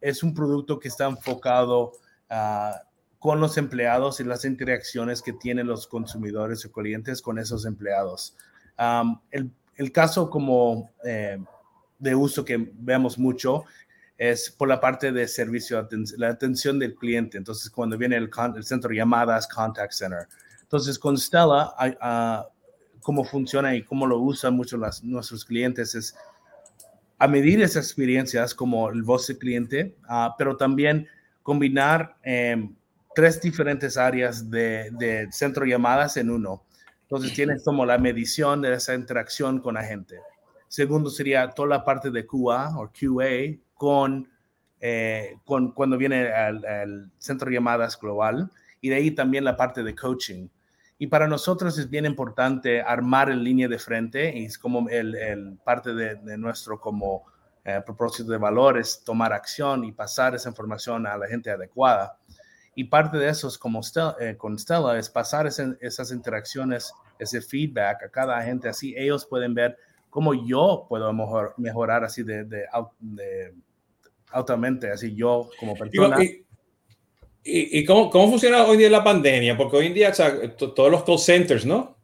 es 0.00 0.22
un 0.22 0.32
producto 0.32 0.78
que 0.78 0.88
está 0.88 1.06
enfocado 1.06 1.92
uh, 2.30 2.76
con 3.18 3.40
los 3.40 3.56
empleados 3.58 4.20
y 4.20 4.24
las 4.24 4.44
interacciones 4.44 5.22
que 5.22 5.32
tienen 5.32 5.66
los 5.66 5.88
consumidores 5.88 6.64
o 6.66 6.70
clientes 6.70 7.20
con 7.20 7.38
esos 7.38 7.66
empleados. 7.66 8.36
Um, 8.78 9.18
el, 9.30 9.50
el, 9.76 9.90
caso 9.90 10.30
como 10.30 10.92
eh, 11.04 11.38
de 11.98 12.14
uso 12.14 12.44
que 12.44 12.70
vemos 12.74 13.18
mucho 13.18 13.64
es 14.16 14.50
por 14.50 14.68
la 14.68 14.80
parte 14.80 15.12
de 15.12 15.26
servicio, 15.26 15.88
la 16.16 16.28
atención 16.28 16.78
del 16.78 16.94
cliente. 16.94 17.36
Entonces, 17.36 17.70
cuando 17.70 17.98
viene 17.98 18.16
el, 18.16 18.30
el 18.56 18.64
centro 18.64 18.90
de 18.90 18.96
llamadas, 18.96 19.48
contact 19.48 19.92
center. 19.92 20.28
Entonces, 20.62 20.98
con 20.98 21.18
Stella, 21.18 21.72
uh, 21.78 22.44
cómo 23.00 23.24
funciona 23.24 23.74
y 23.74 23.82
cómo 23.82 24.06
lo 24.06 24.18
usan 24.18 24.54
muchos 24.54 25.02
nuestros 25.02 25.44
clientes 25.44 25.94
es 25.94 26.16
a 27.18 27.28
medir 27.28 27.62
esas 27.62 27.84
experiencias 27.86 28.54
como 28.54 28.90
el 28.90 29.02
voz 29.02 29.26
del 29.28 29.38
cliente, 29.38 29.94
uh, 30.08 30.30
pero 30.36 30.56
también 30.56 31.06
combinar 31.42 32.16
eh, 32.22 32.68
tres 33.14 33.40
diferentes 33.40 33.96
áreas 33.96 34.50
de, 34.50 34.90
de, 34.92 35.28
centro 35.30 35.64
llamadas 35.64 36.16
en 36.16 36.30
uno. 36.30 36.64
Entonces 37.02 37.34
tienes 37.34 37.62
como 37.62 37.84
la 37.86 37.98
medición 37.98 38.62
de 38.62 38.74
esa 38.74 38.94
interacción 38.94 39.60
con 39.60 39.74
la 39.74 39.84
gente. 39.84 40.18
Segundo 40.68 41.10
sería 41.10 41.48
toda 41.50 41.68
la 41.68 41.84
parte 41.84 42.10
de 42.10 42.26
QA 42.26 42.76
o 42.76 42.90
QA 42.90 43.56
con, 43.74 44.28
eh, 44.80 45.36
con 45.44 45.72
cuando 45.72 45.96
viene 45.96 46.32
al, 46.32 47.10
centro 47.18 47.48
de 47.48 47.54
llamadas 47.56 47.98
global 47.98 48.50
y 48.80 48.88
de 48.88 48.96
ahí 48.96 49.10
también 49.10 49.44
la 49.44 49.56
parte 49.56 49.82
de 49.82 49.94
coaching. 49.94 50.48
Y 50.98 51.08
para 51.08 51.26
nosotros 51.26 51.76
es 51.78 51.90
bien 51.90 52.06
importante 52.06 52.80
armar 52.80 53.30
en 53.30 53.42
línea 53.42 53.68
de 53.68 53.78
frente 53.78 54.36
y 54.36 54.44
es 54.44 54.58
como 54.58 54.88
el, 54.88 55.14
el 55.16 55.58
parte 55.64 55.92
de, 55.92 56.14
de, 56.16 56.38
nuestro 56.38 56.80
como 56.80 57.24
eh, 57.66 57.80
propósito 57.84 58.30
de 58.30 58.36
valores, 58.36 59.02
tomar 59.04 59.32
acción 59.32 59.84
y 59.84 59.92
pasar 59.92 60.34
esa 60.34 60.50
información 60.50 61.06
a 61.06 61.16
la 61.16 61.26
gente 61.26 61.50
adecuada. 61.50 62.18
Y 62.74 62.84
parte 62.84 63.16
de 63.16 63.28
eso 63.28 63.48
es 63.48 63.56
como 63.56 63.82
Stella, 63.82 64.16
eh, 64.20 64.36
con 64.36 64.58
Stella, 64.58 64.98
es 64.98 65.08
pasar 65.08 65.46
ese, 65.46 65.78
esas 65.80 66.10
interacciones, 66.10 66.92
ese 67.18 67.40
feedback 67.40 68.02
a 68.02 68.08
cada 68.10 68.42
gente, 68.42 68.68
así 68.68 68.94
ellos 68.96 69.24
pueden 69.24 69.54
ver 69.54 69.78
cómo 70.14 70.32
yo 70.32 70.86
puedo 70.88 71.12
mejor, 71.12 71.54
mejorar 71.56 72.04
así 72.04 72.22
de, 72.22 72.44
de, 72.44 72.66
de, 73.00 73.52
altamente, 74.30 74.88
así 74.88 75.12
yo 75.12 75.50
como 75.58 75.74
persona. 75.74 76.22
Y, 76.22 76.44
y, 77.42 77.80
y 77.80 77.84
cómo, 77.84 78.10
cómo, 78.10 78.30
funciona 78.30 78.64
hoy 78.64 78.76
día 78.76 78.88
la 78.88 79.02
pandemia? 79.02 79.56
Porque 79.56 79.76
hoy 79.76 79.86
en 79.86 79.94
día 79.94 80.10
o 80.10 80.14
sea, 80.14 80.54
todos 80.56 80.88
los 80.88 81.02
call 81.02 81.18
centers, 81.18 81.66
¿no? 81.66 81.96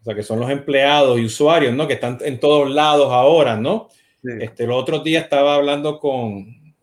O 0.00 0.04
sea, 0.04 0.14
que 0.14 0.22
son 0.22 0.40
los 0.40 0.50
empleados 0.50 1.20
y 1.20 1.26
usuarios, 1.26 1.74
¿no? 1.74 1.86
Que 1.86 1.92
están 1.92 2.16
en 2.22 2.40
todos 2.40 2.70
lados 2.70 3.12
ahora, 3.12 3.54
¿no? 3.54 3.90
Sí. 4.22 4.30
Este, 4.40 4.64
el 4.64 4.70
otro 4.70 5.00
día 5.00 5.20
estaba 5.20 5.54
hablando 5.54 6.00
con, 6.00 6.74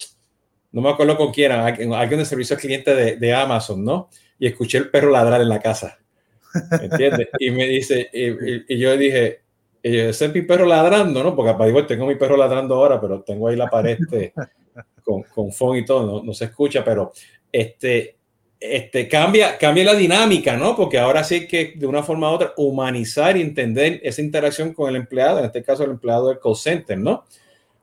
no 0.71 0.82
me 0.82 0.89
acuerdo 0.91 1.17
con 1.17 1.34
quién, 1.34 1.51
alguien 1.51 2.19
de 2.19 2.25
servicio 2.25 2.55
al 2.55 2.62
cliente 2.62 2.93
de, 2.93 3.15
de, 3.15 3.34
Amazon, 3.34 3.84
¿no? 3.84 4.10
Y 4.38 4.45
escuché 4.45 4.77
el 4.77 4.91
perro 4.91 5.10
ladrar 5.10 5.41
en 5.41 5.49
la 5.49 5.60
casa. 5.60 5.97
¿Entiendes? 6.79 7.29
y 7.39 7.49
me 7.49 7.65
dice, 7.65 8.08
y, 8.13 8.75
y, 8.75 8.77
yo 8.77 8.95
dije, 8.95 9.41
ese 9.82 10.26
es 10.26 10.34
mi 10.34 10.42
perro 10.42 10.65
ladrando, 10.65 11.24
¿no? 11.24 11.36
Porque 11.36 11.52
igual 11.68 11.88
tengo 11.88 12.06
mi 12.06 12.15
perro 12.15 12.38
ladrando 12.38 12.76
ahora, 12.76 13.00
pero 13.00 13.22
tengo 13.22 13.48
ahí 13.48 13.56
la 13.56 13.68
pared 13.68 13.98
este, 14.00 14.34
con, 15.04 15.24
con 15.24 15.52
phone 15.52 15.78
y 15.78 15.86
todo, 15.86 16.06
no, 16.06 16.24
no, 16.24 16.34
se 16.34 16.46
escucha, 16.46 16.84
pero 16.84 17.12
este, 17.52 18.18
este, 18.60 19.08
cambia, 19.08 19.58
cambia 19.58 19.86
la 19.86 19.96
dinámica, 19.96 20.58
¿no? 20.58 20.76
Porque 20.76 21.00
ahora 21.00 21.24
sí 21.24 21.36
hay 21.36 21.48
que 21.48 21.74
de 21.76 21.88
una 21.88 22.04
forma 22.04 22.30
u 22.30 22.36
otra 22.36 22.54
humanizar 22.58 23.38
y 23.38 23.42
entender 23.42 24.02
esa 24.04 24.22
interacción 24.22 24.74
con 24.74 24.89
el 24.89 24.98
empleado, 24.98 25.39
en 25.39 25.46
este 25.46 25.63
caso 25.63 25.84
el 25.84 25.92
empleado 25.92 26.28
del 26.28 26.39
call 26.39 26.56
center, 26.56 26.98
¿no? 26.98 27.26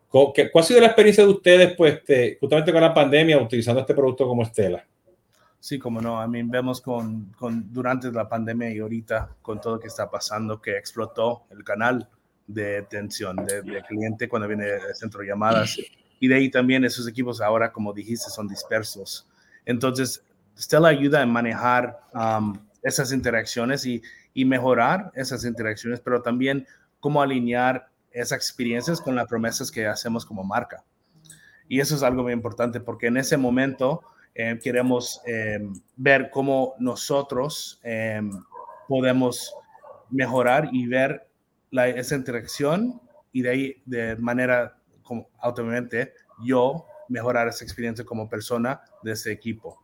¿Cuál 0.08 0.32
ha 0.54 0.62
sido 0.62 0.80
la 0.80 0.86
experiencia 0.86 1.24
de 1.24 1.30
ustedes, 1.30 1.74
pues, 1.76 2.00
justamente 2.40 2.72
con 2.72 2.80
la 2.80 2.94
pandemia, 2.94 3.38
utilizando 3.38 3.80
este 3.80 3.94
producto 3.94 4.26
como 4.26 4.42
Estela? 4.42 4.86
Sí, 5.60 5.78
como 5.78 6.00
no, 6.00 6.20
a 6.20 6.26
mí 6.28 6.42
vemos 6.42 6.80
con, 6.80 7.32
con, 7.32 7.72
durante 7.72 8.10
la 8.12 8.28
pandemia 8.28 8.70
y 8.70 8.78
ahorita 8.78 9.36
con 9.42 9.60
todo 9.60 9.74
lo 9.74 9.80
que 9.80 9.88
está 9.88 10.10
pasando, 10.10 10.60
que 10.60 10.76
explotó 10.76 11.44
el 11.50 11.64
canal 11.64 12.08
de 12.46 12.78
atención 12.78 13.36
de, 13.36 13.62
de, 13.62 13.82
cliente 13.82 14.28
cuando 14.28 14.46
viene 14.46 14.68
el 14.68 14.94
centro 14.94 15.20
de 15.20 15.28
llamadas. 15.28 15.76
Y 16.20 16.28
de 16.28 16.36
ahí 16.36 16.50
también 16.50 16.84
esos 16.84 17.08
equipos 17.08 17.40
ahora, 17.40 17.72
como 17.72 17.92
dijiste, 17.92 18.30
son 18.30 18.46
dispersos. 18.46 19.28
Entonces, 19.64 20.24
Stella 20.56 20.88
ayuda 20.88 21.22
a 21.22 21.26
manejar 21.26 22.00
um, 22.14 22.56
esas 22.82 23.12
interacciones 23.12 23.84
y, 23.84 24.02
y 24.32 24.44
mejorar 24.44 25.10
esas 25.14 25.44
interacciones, 25.44 26.00
pero 26.00 26.22
también 26.22 26.66
cómo 27.00 27.20
alinear 27.20 27.88
esas 28.10 28.38
experiencias 28.38 29.00
con 29.00 29.14
las 29.14 29.26
promesas 29.26 29.70
que 29.70 29.86
hacemos 29.86 30.24
como 30.24 30.44
marca. 30.44 30.84
Y 31.68 31.80
eso 31.80 31.96
es 31.96 32.02
algo 32.02 32.22
muy 32.22 32.32
importante 32.32 32.80
porque 32.80 33.08
en 33.08 33.16
ese 33.16 33.36
momento 33.36 34.02
eh, 34.38 34.58
queremos 34.62 35.22
eh, 35.24 35.58
ver 35.96 36.28
cómo 36.28 36.74
nosotros 36.78 37.80
eh, 37.82 38.20
podemos 38.86 39.54
mejorar 40.10 40.68
y 40.72 40.86
ver 40.86 41.26
esa 41.72 42.16
interacción 42.16 43.00
y 43.32 43.40
de 43.40 43.50
ahí 43.50 43.82
de 43.86 44.14
manera 44.16 44.76
como 45.02 45.30
automáticamente 45.40 46.12
yo 46.44 46.84
mejorar 47.08 47.48
esa 47.48 47.64
experiencia 47.64 48.04
como 48.04 48.28
persona 48.28 48.82
de 49.02 49.12
ese 49.12 49.32
equipo. 49.32 49.82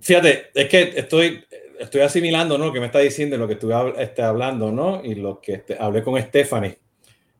Fíjate, 0.00 0.50
es 0.54 0.68
que 0.68 0.82
estoy, 0.96 1.44
estoy 1.80 2.00
asimilando 2.02 2.58
¿no? 2.58 2.66
lo 2.66 2.72
que 2.72 2.80
me 2.80 2.86
está 2.86 3.00
diciendo, 3.00 3.36
lo 3.36 3.48
que 3.48 3.54
estuve 3.54 3.74
este, 4.00 4.22
hablando, 4.22 4.70
¿no? 4.70 5.04
Y 5.04 5.16
lo 5.16 5.40
que 5.40 5.54
este, 5.54 5.76
hablé 5.78 6.04
con 6.04 6.20
Stephanie. 6.20 6.78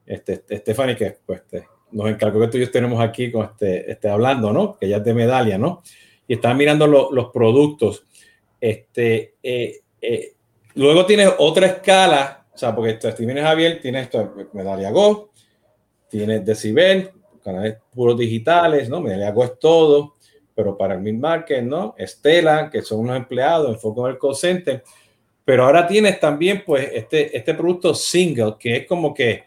Este, 0.04 0.42
Stephanie, 0.58 0.96
que 0.96 1.18
pues, 1.24 1.42
este, 1.42 1.66
nos 1.92 2.08
encargó 2.08 2.40
que 2.40 2.48
tú 2.48 2.58
y 2.58 2.60
yo 2.60 2.70
tenemos 2.70 3.00
aquí 3.00 3.30
con 3.30 3.44
este, 3.44 3.90
este, 3.90 4.08
hablando, 4.08 4.52
¿no? 4.52 4.76
Que 4.76 4.86
ella 4.86 4.98
es 4.98 5.04
de 5.04 5.14
medalla, 5.14 5.58
¿no? 5.58 5.82
Y 6.26 6.34
están 6.34 6.56
mirando 6.56 6.86
lo, 6.86 7.12
los 7.12 7.30
productos. 7.30 8.04
Este, 8.60 9.34
eh, 9.42 9.80
eh, 10.00 10.34
luego 10.74 11.06
tienes 11.06 11.30
otra 11.38 11.66
escala, 11.66 12.46
o 12.52 12.58
sea, 12.58 12.74
porque 12.74 12.98
si 13.16 13.24
vienes 13.24 13.44
Javier, 13.44 13.80
tienes 13.80 14.04
esto, 14.04 14.34
medalla 14.52 14.90
Go, 14.90 15.30
tienes 16.08 16.44
Decibel, 16.44 17.10
canales 17.42 17.76
puros 17.94 18.18
digitales, 18.18 18.88
¿no? 18.88 19.00
Medalla 19.00 19.32
Go 19.32 19.44
es 19.44 19.58
todo 19.58 20.14
pero 20.54 20.76
para 20.76 20.94
el 20.94 21.00
mid-market, 21.00 21.62
¿no? 21.62 21.94
Estela, 21.96 22.68
que 22.70 22.82
son 22.82 23.00
unos 23.00 23.16
empleados, 23.16 23.70
enfoco 23.70 24.06
en 24.06 24.14
el 24.14 24.18
call 24.18 24.82
pero 25.44 25.64
ahora 25.64 25.86
tienes 25.86 26.20
también, 26.20 26.62
pues, 26.64 26.88
este, 26.92 27.36
este 27.36 27.54
producto 27.54 27.94
single, 27.94 28.54
que 28.58 28.76
es 28.76 28.86
como 28.86 29.12
que 29.12 29.44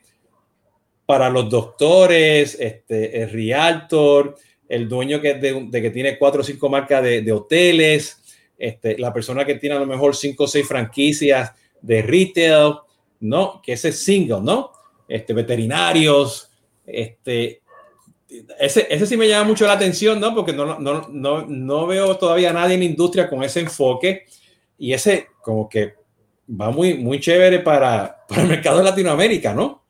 para 1.06 1.30
los 1.30 1.50
doctores, 1.50 2.58
este, 2.60 3.22
el 3.22 3.30
realtor, 3.30 4.36
el 4.68 4.90
dueño 4.90 5.22
que, 5.22 5.36
de, 5.36 5.68
de 5.70 5.82
que 5.82 5.92
tiene 5.92 6.18
cuatro 6.18 6.42
o 6.42 6.44
cinco 6.44 6.70
marcas 6.70 7.04
de, 7.04 7.22
de, 7.22 7.32
hoteles, 7.32 8.22
este, 8.58 8.98
la 8.98 9.14
persona 9.14 9.46
que 9.46 9.56
tiene 9.56 9.76
a 9.76 9.80
lo 9.80 9.86
mejor 9.86 10.16
cinco 10.16 10.46
o 10.46 10.48
seis 10.48 10.68
franquicias 10.68 11.52
de 11.82 12.02
retail, 12.02 12.76
¿no? 13.20 13.62
Que 13.62 13.74
ese 13.74 13.90
es 13.90 14.04
single, 14.04 14.42
¿no? 14.42 14.72
Este, 15.08 15.34
veterinarios, 15.34 16.52
este, 16.86 17.62
ese, 18.60 18.88
ese 18.90 19.06
sí 19.06 19.18
me 19.18 19.28
llama 19.28 19.50
mucho 19.50 19.68
la 19.68 19.74
atención, 19.74 20.20
¿no? 20.20 20.34
Porque 20.34 20.54
no, 20.54 20.80
no, 20.80 21.08
no, 21.10 21.46
no 21.46 21.88
veo 21.88 22.18
todavía 22.18 22.50
a 22.50 22.54
nadie 22.54 22.74
en 22.74 22.80
la 22.80 22.86
industria 22.86 23.30
con 23.30 23.44
ese 23.44 23.60
enfoque 23.60 24.26
y 24.78 24.94
ese 24.94 25.28
como 25.42 25.70
que 25.70 25.94
va 26.50 26.72
muy, 26.72 26.96
muy 26.96 27.20
chévere 27.20 27.60
para, 27.60 28.26
para 28.28 28.42
el 28.42 28.48
mercado 28.48 28.80
de 28.80 28.84
Latinoamérica, 28.86 29.54
¿no? 29.54 29.85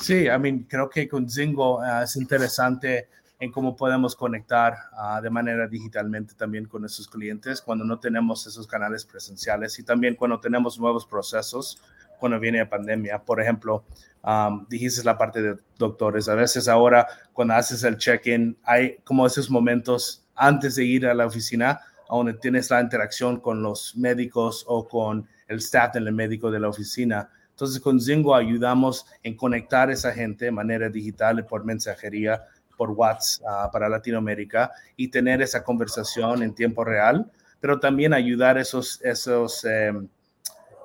Sí, 0.00 0.26
I 0.26 0.38
mean, 0.38 0.64
creo 0.64 0.90
que 0.90 1.08
con 1.08 1.28
Zingo 1.28 1.78
uh, 1.78 2.02
es 2.02 2.16
interesante 2.16 3.08
en 3.38 3.50
cómo 3.50 3.76
podemos 3.76 4.14
conectar 4.14 4.74
uh, 4.92 5.22
de 5.22 5.30
manera 5.30 5.66
digitalmente 5.66 6.34
también 6.34 6.66
con 6.66 6.84
esos 6.84 7.08
clientes 7.08 7.60
cuando 7.60 7.84
no 7.84 7.98
tenemos 7.98 8.46
esos 8.46 8.66
canales 8.66 9.04
presenciales 9.04 9.78
y 9.78 9.82
también 9.82 10.14
cuando 10.14 10.40
tenemos 10.40 10.78
nuevos 10.78 11.06
procesos 11.06 11.80
cuando 12.18 12.38
viene 12.38 12.58
la 12.58 12.68
pandemia. 12.68 13.22
Por 13.22 13.40
ejemplo, 13.40 13.84
um, 14.22 14.66
dijiste 14.68 15.04
la 15.04 15.18
parte 15.18 15.42
de 15.42 15.56
doctores. 15.78 16.28
A 16.28 16.34
veces 16.34 16.68
ahora 16.68 17.06
cuando 17.32 17.54
haces 17.54 17.82
el 17.84 17.96
check-in 17.96 18.56
hay 18.64 18.96
como 19.04 19.26
esos 19.26 19.50
momentos 19.50 20.24
antes 20.34 20.76
de 20.76 20.84
ir 20.84 21.06
a 21.06 21.14
la 21.14 21.26
oficina 21.26 21.80
donde 22.08 22.34
tienes 22.34 22.70
la 22.70 22.80
interacción 22.80 23.40
con 23.40 23.62
los 23.62 23.96
médicos 23.96 24.64
o 24.68 24.86
con 24.86 25.26
el 25.48 25.58
staff 25.58 25.92
del 25.94 26.12
médico 26.12 26.50
de 26.50 26.60
la 26.60 26.68
oficina. 26.68 27.28
Entonces 27.56 27.80
con 27.80 27.98
Zingo 27.98 28.34
ayudamos 28.34 29.06
en 29.22 29.34
conectar 29.34 29.88
a 29.88 29.94
esa 29.94 30.12
gente 30.12 30.44
de 30.44 30.50
manera 30.50 30.90
digital 30.90 31.46
por 31.46 31.64
mensajería, 31.64 32.44
por 32.76 32.90
WhatsApp 32.90 33.70
uh, 33.70 33.72
para 33.72 33.88
Latinoamérica 33.88 34.72
y 34.94 35.08
tener 35.08 35.40
esa 35.40 35.64
conversación 35.64 36.42
en 36.42 36.54
tiempo 36.54 36.84
real, 36.84 37.32
pero 37.58 37.80
también 37.80 38.12
ayudar 38.12 38.58
a 38.58 38.60
esos, 38.60 39.00
esos 39.02 39.64
eh, 39.64 39.90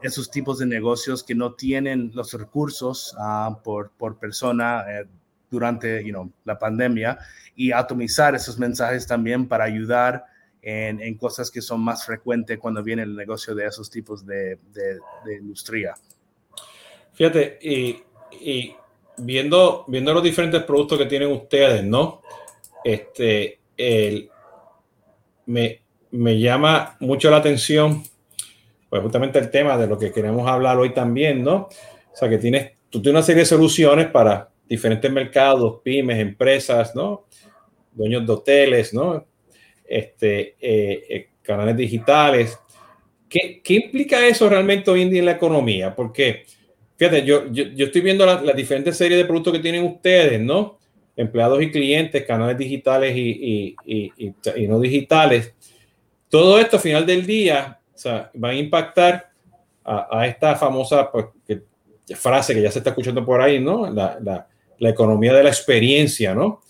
esos 0.02 0.32
tipos 0.32 0.60
de 0.60 0.66
negocios 0.66 1.26
que 1.26 1.36
no 1.36 1.56
tienen 1.56 2.12
los 2.14 2.32
recursos 2.32 3.14
uh, 3.20 3.54
por, 3.62 3.92
por 3.92 4.18
persona 4.18 4.86
eh, 4.88 5.06
durante 5.50 6.02
you 6.06 6.12
know, 6.12 6.32
la 6.46 6.58
pandemia 6.58 7.20
y 7.54 7.74
atomizar 7.74 8.34
esos 8.34 8.58
mensajes 8.58 9.06
también 9.06 9.46
para 9.46 9.66
ayudar 9.66 10.24
en, 10.62 11.02
en, 11.02 11.18
cosas 11.18 11.52
que 11.52 11.62
son 11.62 11.82
más 11.82 12.06
frecuentes 12.06 12.58
cuando 12.60 12.82
viene 12.82 13.04
el 13.04 13.14
negocio 13.14 13.54
de 13.54 13.66
esos 13.66 13.90
tipos 13.90 14.26
de, 14.26 14.58
de, 14.72 15.00
de 15.26 15.36
industria. 15.36 15.96
Fíjate, 17.22 17.60
y, 17.62 18.74
viendo, 19.18 19.86
viendo 19.88 20.12
los 20.12 20.24
diferentes 20.24 20.64
productos 20.64 20.98
que 20.98 21.06
tienen 21.06 21.32
ustedes, 21.32 21.84
¿no? 21.84 22.24
Este, 22.84 23.60
me, 25.46 25.82
me 26.10 26.40
llama 26.40 26.98
mucho 27.00 27.30
la 27.30 27.38
atención 27.38 28.02
pues 28.90 29.04
justamente 29.04 29.38
el 29.38 29.52
tema 29.52 29.78
de 29.78 29.86
lo 29.86 30.00
que 30.00 30.12
queremos 30.12 30.50
hablar 30.50 30.80
hoy 30.80 30.96
también, 30.96 31.44
¿no? 31.44 31.70
O 32.12 32.16
sea, 32.16 32.28
que 32.28 32.40
tienes, 32.40 32.72
tú 32.90 33.04
tienes 33.04 33.20
una 33.20 33.24
serie 33.24 33.42
de 33.42 33.46
soluciones 33.46 34.08
para 34.08 34.50
diferentes 34.68 35.12
mercados, 35.12 35.80
pymes, 35.84 36.18
empresas, 36.18 36.96
¿no? 36.96 37.28
Dueños 37.92 38.26
de 38.26 38.34
hoteles, 38.34 38.96
¿no? 38.96 39.28
Este, 39.86 40.56
eh, 40.60 41.06
eh, 41.08 41.30
canales 41.44 41.78
digitales. 41.78 42.58
¿Qué, 43.30 43.62
¿Qué, 43.64 43.76
implica 43.76 44.26
eso 44.26 44.50
realmente 44.50 44.90
hoy 44.90 45.04
en 45.04 45.12
día 45.12 45.20
en 45.20 45.26
la 45.28 45.34
economía? 45.34 45.94
Porque, 45.94 46.46
fíjate, 47.02 47.26
yo, 47.26 47.48
yo, 47.52 47.64
yo 47.64 47.88
estoy 47.88 48.02
viendo 48.02 48.28
las 48.28 48.44
la 48.44 48.54
diferentes 48.54 48.96
series 48.96 49.18
de 49.18 49.26
productos 49.26 49.54
que 49.54 49.60
tienen 49.60 49.84
ustedes, 49.84 50.40
¿no? 50.40 50.78
Empleados 51.16 51.60
y 51.64 51.72
clientes, 51.72 52.24
canales 52.28 52.56
digitales 52.60 53.18
y, 53.18 53.76
y, 53.84 54.12
y, 54.16 54.36
y 54.56 54.68
no 54.68 54.80
digitales. 54.80 55.52
Todo 56.30 56.60
esto, 56.60 56.76
al 56.76 56.84
final 56.84 57.04
del 57.08 57.26
día, 57.26 57.80
o 57.92 57.98
sea, 57.98 58.30
van 58.36 58.52
a 58.52 58.56
impactar 58.56 59.32
a, 59.84 60.20
a 60.20 60.28
esta 60.28 60.56
famosa 60.56 61.12
pues, 61.12 61.26
que, 61.44 61.64
frase 62.16 62.54
que 62.54 62.62
ya 62.62 62.70
se 62.70 62.78
está 62.78 62.92
escuchando 62.92 63.26
por 63.26 63.42
ahí, 63.42 63.60
¿no? 63.60 63.90
La, 63.90 64.20
la, 64.22 64.48
la, 64.78 64.90
economía 64.90 65.34
de 65.34 65.42
la 65.42 65.50
experiencia, 65.50 66.36
¿no? 66.36 66.62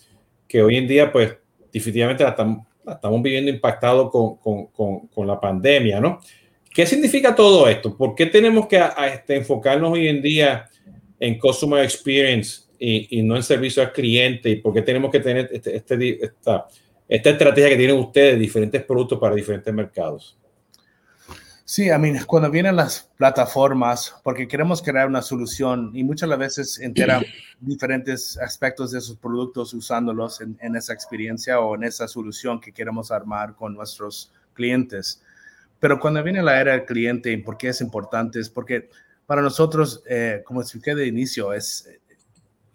Que 0.48 0.62
hoy 0.62 0.78
en 0.78 0.88
día, 0.88 1.12
pues, 1.12 1.36
definitivamente 1.70 2.24
la 2.24 2.30
estamos, 2.30 2.66
la 2.86 2.94
estamos 2.94 3.20
viviendo 3.20 3.50
impactado 3.50 4.08
con, 4.08 4.36
con, 4.36 4.68
con, 4.68 5.08
con, 5.08 5.26
la 5.26 5.38
pandemia, 5.38 6.00
¿no? 6.00 6.20
¿Qué 6.74 6.86
significa 6.86 7.34
todo 7.34 7.68
esto? 7.68 7.96
¿Por 7.96 8.14
qué 8.14 8.26
tenemos 8.26 8.66
que 8.66 8.78
a, 8.78 8.94
a 8.96 9.08
este, 9.08 9.36
enfocarnos 9.36 9.92
hoy 9.92 10.08
en 10.08 10.22
día 10.22 10.70
en 11.20 11.38
customer 11.38 11.84
experience 11.84 12.62
y, 12.78 13.18
y, 13.18 13.22
no 13.22 13.36
en 13.36 13.42
servicio 13.42 13.82
al 13.82 13.92
cliente? 13.92 14.48
¿Y 14.50 14.56
por 14.56 14.72
qué 14.72 14.82
tenemos 14.82 15.10
que 15.10 15.20
tener 15.20 15.50
este, 15.52 15.76
este, 15.76 16.24
esta, 16.24 16.66
esta 17.08 17.30
estrategia 17.30 17.70
que 17.70 17.76
tienen 17.76 17.98
ustedes, 17.98 18.38
diferentes 18.38 18.82
productos 18.84 19.18
para 19.18 19.34
diferentes 19.34 19.72
mercados? 19.72 20.38
Sí, 21.64 21.86
I 21.86 21.98
mean, 21.98 22.24
cuando 22.26 22.50
vienen 22.50 22.76
las 22.76 23.10
plataformas, 23.16 24.14
porque 24.24 24.48
queremos 24.48 24.82
crear 24.82 25.06
una 25.06 25.22
solución 25.22 25.90
y 25.94 26.04
muchas 26.04 26.36
veces 26.38 26.80
entera 26.80 27.20
diferentes 27.60 28.38
aspectos 28.38 28.90
de 28.90 28.98
esos 28.98 29.16
productos 29.16 29.72
usándolos 29.74 30.40
en, 30.40 30.58
en, 30.60 30.74
esa 30.76 30.92
experiencia 30.92 31.60
o 31.60 31.74
en 31.74 31.84
esa 31.84 32.08
solución 32.08 32.60
que 32.60 32.72
queremos 32.72 33.10
armar 33.10 33.54
con 33.54 33.74
nuestros 33.74 34.32
clientes. 34.54 35.21
Pero 35.82 35.98
cuando 35.98 36.22
viene 36.22 36.40
la 36.44 36.60
era 36.60 36.70
del 36.74 36.84
cliente, 36.84 37.36
¿por 37.38 37.58
qué 37.58 37.70
es 37.70 37.80
importante? 37.80 38.38
Es 38.38 38.48
porque 38.48 38.88
para 39.26 39.42
nosotros, 39.42 40.00
eh, 40.08 40.40
como 40.44 40.60
expliqué 40.60 40.94
de 40.94 41.08
inicio, 41.08 41.52
es 41.52 41.88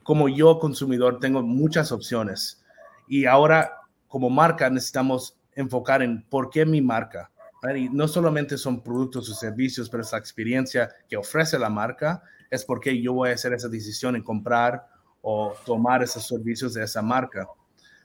como 0.04 0.28
yo 0.28 0.60
consumidor 0.60 1.17
tengo 1.22 1.41
muchas 1.41 1.93
opciones 1.93 2.62
y 3.08 3.24
ahora 3.24 3.80
como 4.10 4.30
marca 4.30 4.70
necesitamos 4.70 5.38
enfocar 5.56 6.02
en 6.02 6.22
por 6.24 6.50
qué 6.50 6.65
mi 6.65 6.82
marca 6.82 7.32
y 7.78 7.88
no 7.88 8.10
solamente 8.10 8.58
son 8.58 8.84
productos 8.84 9.30
o 9.30 9.34
servicios, 9.34 9.89
pero 9.89 10.04
esa 10.04 10.17
experiencia 10.17 10.89
que 11.08 11.15
ofrece 11.15 11.58
la 11.58 11.70
marca 11.70 12.22
es 12.52 12.65
porque 12.65 13.02
yo 13.02 13.13
voy 13.13 13.30
a 13.30 13.36
hacer 13.36 13.54
esa 13.54 13.70
decisión 13.70 14.17
en 14.17 14.22
comprar 14.22 14.86
o 15.22 15.56
tomar 15.65 16.04
esos 16.04 16.28
servicios 16.28 16.74
de 16.74 16.84
esa 16.84 17.02
marca. 17.02 17.48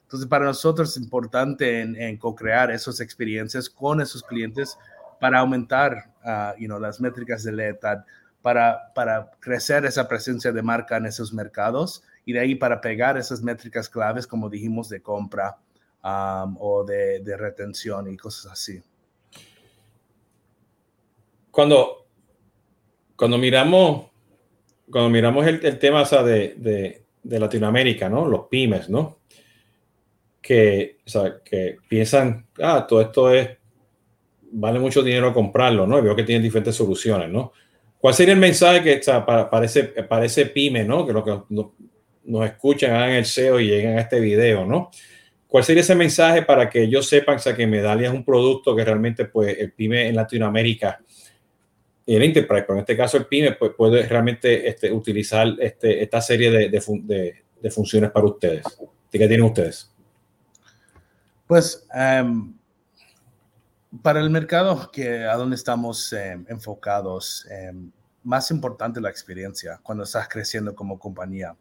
Entonces, 0.03 0.29
para 0.29 0.45
nosotros 0.45 0.91
es 0.91 1.03
importante 1.03 1.81
en, 1.81 1.97
en 1.97 2.19
co-crear 2.19 2.71
esas 2.71 3.01
experiencias 3.01 3.69
con 3.69 4.01
esos 4.01 4.23
clientes 4.23 4.79
para 5.22 5.38
aumentar 5.38 6.11
uh, 6.24 6.58
you 6.58 6.66
know, 6.66 6.80
las 6.80 7.00
métricas 7.00 7.44
de 7.44 7.52
lealtad, 7.52 7.98
para, 8.42 8.92
para 8.92 9.30
crecer 9.38 9.85
esa 9.85 10.08
presencia 10.08 10.50
de 10.50 10.62
marca 10.62 10.96
en 10.96 11.06
esos 11.06 11.32
mercados 11.32 12.02
y 12.24 12.32
de 12.32 12.40
ahí 12.40 12.56
para 12.56 12.80
pegar 12.80 13.16
esas 13.16 13.40
métricas 13.40 13.88
claves, 13.88 14.26
como 14.26 14.50
dijimos, 14.50 14.88
de 14.88 15.00
compra 15.00 15.58
um, 16.02 16.56
o 16.58 16.82
de, 16.85 17.20
de 17.20 17.37
retención 17.37 18.11
y 18.11 18.16
cosas 18.16 18.50
así 18.50 18.82
cuando, 21.52 22.08
cuando 23.14 23.38
miramos, 23.38 24.11
cuando 24.90 25.11
miramos 25.11 25.46
el, 25.46 25.64
el 25.64 25.78
tema 25.78 26.02
o 26.02 26.06
sea, 26.06 26.24
de, 26.24 26.54
de, 26.56 27.04
de, 27.22 27.38
Latinoamérica, 27.38 28.08
¿no? 28.08 28.26
Los 28.26 28.48
pymes, 28.48 28.88
¿no? 28.88 29.18
Que, 30.40 30.98
o 31.06 31.08
sea, 31.08 31.40
que 31.44 31.76
piensan, 31.88 32.48
ah, 32.61 32.85
todo 32.88 33.02
esto 33.02 33.30
es, 33.30 33.50
vale 34.53 34.79
mucho 34.79 35.03
dinero 35.03 35.33
comprarlo, 35.33 35.87
¿no? 35.87 35.99
Y 35.99 36.03
veo 36.03 36.17
que 36.17 36.25
tienen 36.25 36.43
diferentes 36.43 36.77
soluciones, 36.77 37.29
¿no? 37.29 37.53
¿Cuál 37.99 38.15
sería 38.15 38.35
el 38.35 38.41
mensaje 38.41 38.83
que, 38.83 38.99
o 38.99 39.03
sea, 39.03 39.25
para, 39.25 39.49
para, 39.49 39.67
ese, 39.67 39.85
para 39.85 40.27
pyme, 40.53 40.85
¿no? 40.85 41.07
Que 41.07 41.12
lo 41.12 41.25
que 41.25 41.31
nos, 41.49 41.67
nos 42.25 42.47
escuchan, 42.47 42.93
hagan 42.93 43.12
el 43.12 43.25
SEO 43.25 43.61
y 43.61 43.69
lleguen 43.69 43.99
a 43.99 44.01
este 44.01 44.21
video, 44.21 44.65
¿no? 44.65 44.91
¿Cuál 45.47 45.65
sería 45.65 45.83
ese 45.83 45.95
mensaje 45.95 46.43
para 46.43 46.69
que 46.69 46.83
ellos 46.83 47.07
sepan 47.09 47.38
que 47.38 47.67
Medalia 47.67 48.09
es 48.09 48.15
un 48.15 48.25
producto 48.25 48.75
que 48.75 48.85
realmente, 48.85 49.27
pues, 49.27 49.57
el 49.59 49.73
pyme 49.73 50.09
en 50.09 50.17
Latinoamérica 50.17 51.01
el 52.07 52.23
enterprise, 52.23 52.62
pero 52.62 52.75
en 52.75 52.81
este 52.81 52.97
caso 52.97 53.17
el 53.17 53.27
PYME, 53.27 53.53
pues 53.53 53.73
puede 53.77 54.07
realmente 54.07 54.69
este, 54.69 54.91
utilizar 54.91 55.49
este, 55.59 56.03
esta 56.03 56.21
serie 56.21 56.51
de, 56.51 57.71
funciones 57.71 58.11
para 58.11 58.27
ustedes. 58.27 58.65
¿Qué 59.11 59.19
tienen 59.19 59.43
ustedes? 59.43 59.91
Pues 61.47 61.87
um, 61.95 62.55
para 64.00 64.20
el 64.20 64.31
mercado 64.31 64.90
que 64.90 65.24
a 65.24 65.37
donde 65.37 65.57
estamos 65.57 66.12
eh, 66.12 66.42
enfocados, 66.48 67.46
eh, 67.50 67.72
más 68.24 68.50
importante 68.50 69.00
la 69.00 69.11
experiencia 69.11 69.81
cuando 69.83 70.05
estás 70.05 70.28
creciendo 70.28 70.74
como 70.74 70.98
compañía. 70.98 71.57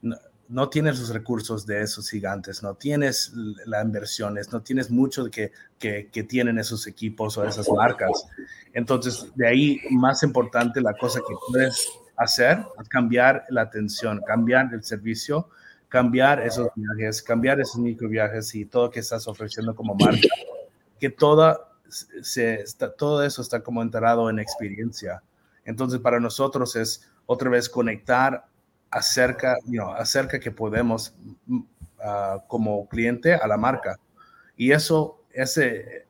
No, 0.00 0.16
no 0.48 0.68
tienes 0.68 0.98
los 1.00 1.08
recursos 1.08 1.66
de 1.66 1.82
esos 1.82 2.08
gigantes, 2.08 2.62
no 2.62 2.74
tienes 2.74 3.32
las 3.66 3.84
inversiones, 3.84 4.52
no 4.52 4.62
tienes 4.62 4.90
mucho 4.90 5.24
que, 5.30 5.52
que, 5.78 6.08
que, 6.12 6.22
tienen 6.22 6.58
esos 6.58 6.86
equipos 6.86 7.36
o 7.38 7.44
esas 7.44 7.68
marcas. 7.70 8.26
Entonces, 8.72 9.26
de 9.34 9.48
ahí 9.48 9.80
más 9.90 10.22
importante 10.22 10.80
la 10.80 10.94
cosa 10.94 11.20
que 11.20 11.34
puedes 11.48 11.88
hacer 12.16 12.64
es 12.80 12.88
cambiar 12.88 13.44
la 13.48 13.62
atención, 13.62 14.20
cambiar 14.26 14.72
el 14.72 14.84
servicio, 14.84 15.48
cambiar 15.88 16.40
esos 16.40 16.68
viajes, 16.74 17.22
cambiar 17.22 17.60
esos 17.60 17.78
micro 17.78 18.08
viajes 18.08 18.54
y 18.54 18.64
todo 18.64 18.90
que 18.90 19.00
estás 19.00 19.26
ofreciendo 19.26 19.74
como 19.74 19.94
marca, 19.94 20.28
que 20.98 21.10
toda, 21.10 21.73
se, 21.88 22.54
está, 22.60 22.92
todo 22.92 23.24
eso 23.24 23.42
está 23.42 23.60
como 23.60 23.82
enterado 23.82 24.28
en 24.30 24.38
experiencia. 24.38 25.22
Entonces, 25.64 26.00
para 26.00 26.20
nosotros 26.20 26.76
es 26.76 27.08
otra 27.26 27.50
vez 27.50 27.68
conectar 27.68 28.46
acerca, 28.90 29.56
you 29.66 29.82
acerca 29.82 30.38
que 30.38 30.50
podemos 30.50 31.14
ah, 32.00 32.42
como 32.48 32.88
cliente 32.88 33.34
a 33.34 33.46
la 33.46 33.56
marca. 33.56 33.98
Y 34.56 34.72
eso, 34.72 35.24
ese 35.32 36.06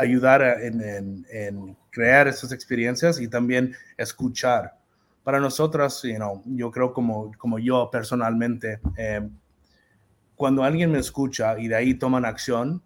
ayudar 0.00 0.42
en, 0.62 1.26
en, 1.30 1.76
crear 1.90 2.26
esas 2.28 2.52
experiencias 2.52 3.20
y 3.20 3.28
también 3.28 3.74
escuchar. 3.96 4.78
Para 5.22 5.38
nosotros, 5.40 6.02
you 6.02 6.16
know, 6.16 6.42
yo 6.46 6.70
creo 6.70 6.92
como, 6.92 7.32
como 7.36 7.58
yo 7.58 7.90
personalmente, 7.90 8.80
eh, 8.96 9.28
cuando 10.36 10.64
alguien 10.64 10.90
me 10.90 10.98
escucha 10.98 11.58
y 11.58 11.68
de 11.68 11.74
ahí 11.74 11.94
toman 11.94 12.24
acción, 12.24 12.82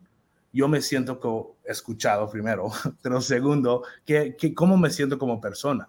yo 0.54 0.68
me 0.68 0.80
siento 0.80 1.56
escuchado 1.64 2.30
primero, 2.30 2.70
pero 3.02 3.20
segundo, 3.20 3.82
que, 4.06 4.36
que, 4.36 4.54
¿cómo 4.54 4.76
me 4.76 4.88
siento 4.88 5.18
como 5.18 5.40
persona? 5.40 5.88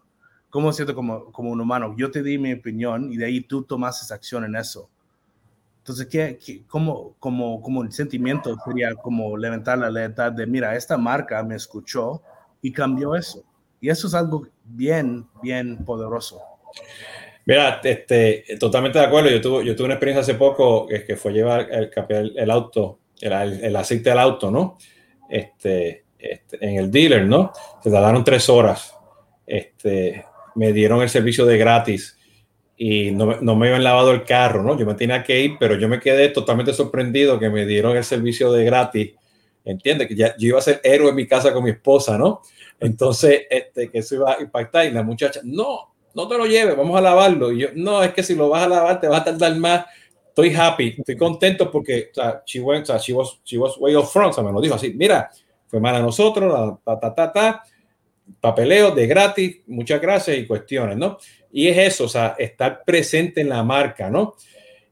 ¿Cómo 0.50 0.74
siento 0.74 0.96
como, 0.96 1.32
como 1.32 1.52
un 1.52 1.62
humano? 1.62 1.94
Yo 1.98 2.10
te 2.10 2.24
di 2.24 2.38
mi 2.38 2.54
opinión 2.54 3.12
y 3.12 3.18
de 3.18 3.26
ahí 3.26 3.42
tú 3.42 3.64
tomas 3.64 4.12
acción 4.12 4.44
en 4.44 4.56
eso. 4.56 4.90
Entonces, 5.80 6.08
¿qué, 6.08 6.40
qué, 6.44 6.64
cómo, 6.66 7.16
como, 7.20 7.62
como 7.62 7.84
el 7.84 7.92
sentimiento 7.92 8.58
sería 8.66 8.96
como 8.96 9.38
levantar 9.38 9.78
la 9.78 9.92
lealtad 9.92 10.32
de, 10.32 10.48
mira, 10.48 10.76
esta 10.76 10.98
marca 10.98 11.44
me 11.44 11.56
escuchó 11.56 12.24
y 12.62 12.72
cambió 12.72 13.16
eso? 13.16 13.44
Y 13.80 13.90
eso 13.90 14.08
es 14.08 14.16
algo 14.16 14.48
bien, 14.64 15.28
bien 15.44 15.86
poderoso. 15.86 16.42
Mira, 17.46 17.82
este, 17.84 18.46
totalmente 18.60 18.98
de 18.98 19.06
acuerdo. 19.06 19.30
Yo 19.30 19.42
tuve, 19.42 19.66
yo 19.66 19.76
tuve 19.76 19.86
una 19.86 19.94
experiencia 19.94 20.22
hace 20.22 20.34
poco 20.34 20.88
que, 20.88 21.04
que 21.04 21.16
fue 21.16 21.34
llevar 21.34 21.68
el, 21.70 22.34
el 22.36 22.50
auto 22.50 22.98
el, 23.22 23.76
aceite 23.76 24.10
del 24.10 24.20
auto, 24.20 24.52
¿no? 24.52 24.78
Este, 25.30 26.06
este, 26.18 26.58
en 26.66 26.78
el 26.78 26.92
dealer, 26.92 27.26
¿no? 27.26 27.52
Se 27.84 27.92
tardaron 27.92 28.24
tres 28.24 28.50
horas. 28.50 28.96
Este, 29.46 30.26
me 30.56 30.74
dieron 30.74 31.02
el 31.02 31.10
servicio 31.10 31.46
de 31.46 31.58
gratis 31.58 32.18
y 32.78 33.12
no, 33.12 33.40
no, 33.42 33.56
me 33.56 33.68
habían 33.68 33.84
lavado 33.84 34.12
el 34.12 34.24
carro, 34.24 34.64
¿no? 34.64 34.78
Yo 34.78 34.86
me 34.86 34.96
tenía 34.96 35.24
que 35.24 35.40
ir, 35.40 35.58
pero 35.60 35.76
yo 35.76 35.88
me 35.88 36.00
quedé 36.00 36.30
totalmente 36.30 36.74
sorprendido 36.74 37.40
que 37.40 37.50
me 37.50 37.66
dieron 37.66 37.96
el 37.96 38.04
servicio 38.04 38.52
de 38.52 38.66
gratis. 38.66 39.14
¿Entiendes? 39.64 40.08
Que 40.08 40.16
ya 40.16 40.36
yo 40.38 40.50
iba 40.50 40.60
a 40.60 40.62
ser 40.62 40.80
héroe 40.84 41.10
en 41.10 41.16
mi 41.16 41.28
casa 41.28 41.52
con 41.52 41.64
mi 41.64 41.72
esposa, 41.72 42.18
¿no? 42.18 42.42
Entonces, 42.80 43.44
este, 43.50 43.90
que 43.90 44.00
eso 44.00 44.16
iba 44.16 44.34
a 44.34 44.42
impactar 44.42 44.86
y 44.86 44.92
la 44.92 45.02
muchacha, 45.02 45.40
no, 45.44 45.96
no 46.14 46.28
te 46.28 46.38
lo 46.38 46.46
lleves, 46.46 46.78
vamos 46.78 46.98
a 46.98 47.02
lavarlo. 47.02 47.52
Y 47.52 47.60
yo, 47.62 47.68
no, 47.76 48.04
es 48.04 48.14
que 48.14 48.24
si 48.24 48.36
lo 48.36 48.50
vas 48.50 48.64
a 48.64 48.68
lavar 48.68 49.00
te 49.00 49.08
va 49.08 49.18
a 49.18 49.24
tardar 49.24 49.56
más 49.56 49.86
estoy 50.36 50.54
happy, 50.54 50.96
estoy 50.98 51.16
contento 51.16 51.72
porque, 51.72 52.10
o 52.12 52.14
sea, 52.14 52.44
she, 52.46 52.60
went, 52.60 52.84
o 52.84 52.86
sea, 52.88 52.98
she, 52.98 53.14
was, 53.14 53.40
she 53.46 53.58
was 53.58 53.78
way 53.78 53.96
up 53.96 54.06
front, 54.06 54.32
o 54.32 54.34
sea, 54.34 54.44
me 54.44 54.52
lo 54.52 54.60
dijo 54.60 54.76
así, 54.76 54.94
mira, 54.94 55.32
fue 55.66 55.80
mal 55.80 55.96
a 55.96 56.02
nosotros, 56.02 56.78
ta, 56.84 57.00
ta, 57.00 57.16
ta, 57.16 57.32
ta, 57.32 57.64
papeleo 58.42 58.92
de 58.92 59.08
gratis, 59.08 59.62
muchas 59.68 60.02
gracias 60.02 60.38
y 60.38 60.46
cuestiones, 60.46 60.98
¿no? 60.98 61.18
Y 61.54 61.70
es 61.70 61.78
eso, 61.78 62.04
o 62.04 62.10
sea, 62.10 62.36
estar 62.38 62.84
presente 62.84 63.40
en 63.40 63.48
la 63.48 63.64
marca, 63.64 64.10
¿no? 64.10 64.36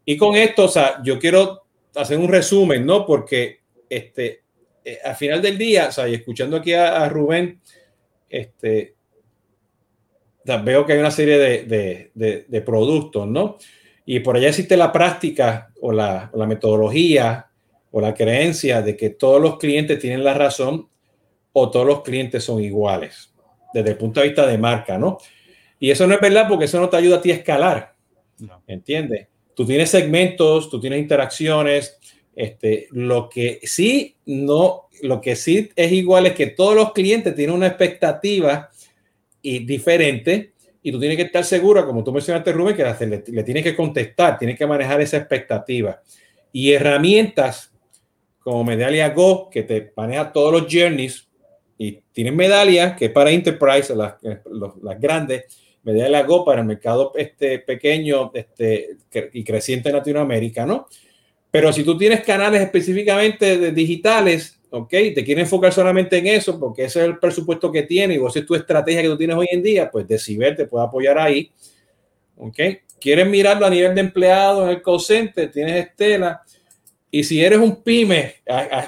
Y 0.06 0.16
con 0.16 0.38
esto, 0.38 0.64
o 0.64 0.70
sea, 0.70 1.02
yo 1.04 1.20
quiero 1.20 1.64
hacer 1.94 2.18
un 2.18 2.30
resumen, 2.30 2.86
¿no? 2.86 3.06
Porque, 3.06 3.60
este, 3.90 4.44
eh, 4.86 5.00
al 5.04 5.16
final 5.18 5.42
del 5.42 5.58
día, 5.58 5.88
o 5.90 5.92
sea, 5.92 6.08
y 6.08 6.14
escuchando 6.14 6.56
aquí 6.56 6.72
a, 6.72 7.04
a 7.04 7.10
Rubén, 7.10 7.60
este, 8.30 8.96
o 10.42 10.46
sea, 10.46 10.58
veo 10.58 10.86
que 10.86 10.94
hay 10.94 11.00
una 11.00 11.12
serie 11.12 11.38
de, 11.38 11.64
de, 11.64 12.12
de, 12.14 12.46
de 12.48 12.62
productos, 12.62 13.28
¿no? 13.28 13.58
Y 14.06 14.20
por 14.20 14.36
allá 14.36 14.50
existe 14.50 14.76
la 14.76 14.92
práctica 14.92 15.72
o 15.82 15.92
la, 15.92 16.30
la, 16.34 16.46
metodología 16.46 17.48
o 17.92 18.02
la 18.02 18.14
creencia 18.14 18.82
de 18.82 18.98
que 18.98 19.12
todos 19.12 19.42
los 19.42 19.58
clientes 19.58 20.00
tienen 20.00 20.24
la 20.24 20.34
razón 20.34 20.90
o 21.54 21.70
todos 21.70 21.86
los 21.86 22.02
clientes 22.02 22.44
son 22.44 22.62
iguales, 22.62 23.34
desde 23.74 23.92
el 23.92 23.98
punto 23.98 24.20
de 24.20 24.28
vista 24.28 24.46
de 24.46 24.58
marca, 24.58 24.98
¿no? 24.98 25.20
Y 25.80 25.92
eso 25.92 26.08
no 26.08 26.16
es 26.16 26.22
verdad 26.22 26.48
porque 26.50 26.66
eso 26.66 26.80
no 26.80 26.90
te 26.90 26.98
ayuda 26.98 27.18
a 27.18 27.22
ti 27.22 27.32
a 27.32 27.36
escalar, 27.36 27.94
no. 28.40 28.64
¿entiendes? 28.68 29.28
Tú 29.54 29.66
tienes 29.66 29.90
segmentos, 29.90 30.70
tú 30.70 30.80
tienes 30.80 31.00
interacciones, 31.00 32.00
este, 32.36 32.88
lo 32.92 33.30
que 33.30 33.60
sí 33.64 34.16
no, 34.26 34.90
lo 35.02 35.22
que 35.22 35.36
sí 35.36 35.70
es 35.76 35.92
igual 35.92 36.26
es 36.26 36.34
que 36.34 36.48
todos 36.48 36.76
los 36.76 36.94
clientes 36.94 37.36
tienen 37.36 37.56
una 37.56 37.68
expectativa 37.68 38.70
y 39.42 39.60
diferente 39.60 40.53
y 40.84 40.92
tú 40.92 41.00
tienes 41.00 41.18
que 41.18 41.24
estar 41.24 41.44
seguro, 41.46 41.86
como 41.86 42.04
tú 42.04 42.12
mencionaste, 42.12 42.52
Rubén, 42.52 42.76
que 42.76 42.84
le, 42.84 43.24
le 43.26 43.44
tienes 43.44 43.64
que 43.64 43.76
contestar, 43.76 44.38
tienes 44.38 44.58
que 44.58 44.68
manejar 44.68 45.02
esa 45.02 45.18
expectativa. 45.18 46.02
Y 46.52 46.74
herramientas 46.74 47.74
como 48.40 48.66
Medallia 48.66 49.10
Go, 49.10 49.50
que 49.50 49.64
te 49.64 49.94
maneja 49.96 50.32
todos 50.32 50.52
los 50.52 50.72
journeys, 50.72 51.30
y 51.78 52.02
tienen 52.12 52.36
Medallia, 52.36 52.96
que 52.96 53.10
para 53.10 53.32
Enterprise, 53.32 53.96
las, 53.96 54.16
las 54.22 55.00
grandes, 55.00 55.46
Medallia 55.84 56.24
Go 56.24 56.46
para 56.46 56.62
el 56.62 56.68
mercado 56.68 57.12
este, 57.16 57.60
pequeño 57.60 58.32
este, 58.34 58.98
y 59.34 59.44
creciente 59.44 59.90
en 59.90 59.96
Latinoamérica, 59.96 60.66
¿no? 60.66 60.88
Pero 61.52 61.72
si 61.72 61.84
tú 61.84 61.98
tienes 61.98 62.22
canales 62.22 62.62
específicamente 62.62 63.58
de 63.58 63.72
digitales, 63.72 64.60
¿ok? 64.74 64.90
Te 64.90 65.24
quiere 65.24 65.42
enfocar 65.42 65.72
solamente 65.72 66.18
en 66.18 66.26
eso 66.26 66.60
porque 66.60 66.86
ese 66.86 67.02
es 67.02 67.06
el 67.06 67.20
presupuesto 67.20 67.72
que 67.72 67.84
tiene 67.84 68.16
y 68.16 68.18
vos 68.18 68.36
es 68.36 68.44
tu 68.44 68.56
estrategia 68.56 69.04
que 69.04 69.08
tú 69.08 69.18
tienes 69.18 69.36
hoy 69.36 69.48
en 69.52 69.62
día, 69.62 69.90
pues 69.92 70.08
Decibel 70.08 70.56
te 70.56 70.66
puede 70.66 70.86
apoyar 70.86 71.20
ahí, 71.20 71.52
¿ok? 72.38 72.58
Quieres 73.00 73.28
mirarlo 73.28 73.68
a 73.68 73.70
nivel 73.70 73.94
de 73.94 74.02
empleados 74.02 74.64
en 74.64 74.70
el 74.70 74.82
call 74.82 75.00
center, 75.00 75.52
tienes 75.52 75.86
Estela. 75.86 76.42
Y 77.12 77.24
si 77.24 77.44
eres 77.44 77.60
un 77.60 77.84
pyme, 77.84 78.38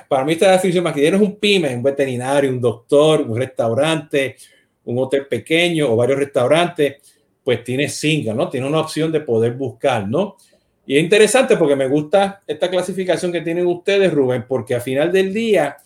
para 0.07 0.25
mí 0.25 0.33
esta 0.33 0.51
definición 0.53 0.83
más 0.83 0.93
que 0.93 1.07
eres 1.07 1.21
un 1.21 1.35
pyme, 1.35 1.75
un 1.75 1.83
veterinario, 1.83 2.49
un 2.49 2.59
doctor, 2.59 3.21
un 3.21 3.37
restaurante, 3.37 4.37
un 4.85 4.97
hotel 4.97 5.27
pequeño 5.27 5.91
o 5.91 5.95
varios 5.95 6.17
restaurantes, 6.17 6.95
pues 7.43 7.63
tienes 7.63 7.93
Singa, 7.93 8.33
¿no? 8.33 8.49
Tienes 8.49 8.67
una 8.67 8.79
opción 8.79 9.11
de 9.11 9.19
poder 9.19 9.53
buscar, 9.53 10.07
¿no? 10.07 10.37
Y 10.85 10.97
es 10.97 11.03
interesante 11.03 11.57
porque 11.57 11.75
me 11.75 11.87
gusta 11.87 12.43
esta 12.45 12.69
clasificación 12.69 13.31
que 13.31 13.41
tienen 13.41 13.65
ustedes, 13.65 14.13
Rubén, 14.13 14.45
porque 14.47 14.75
al 14.75 14.81
final 14.81 15.11
del 15.11 15.33
día, 15.33 15.77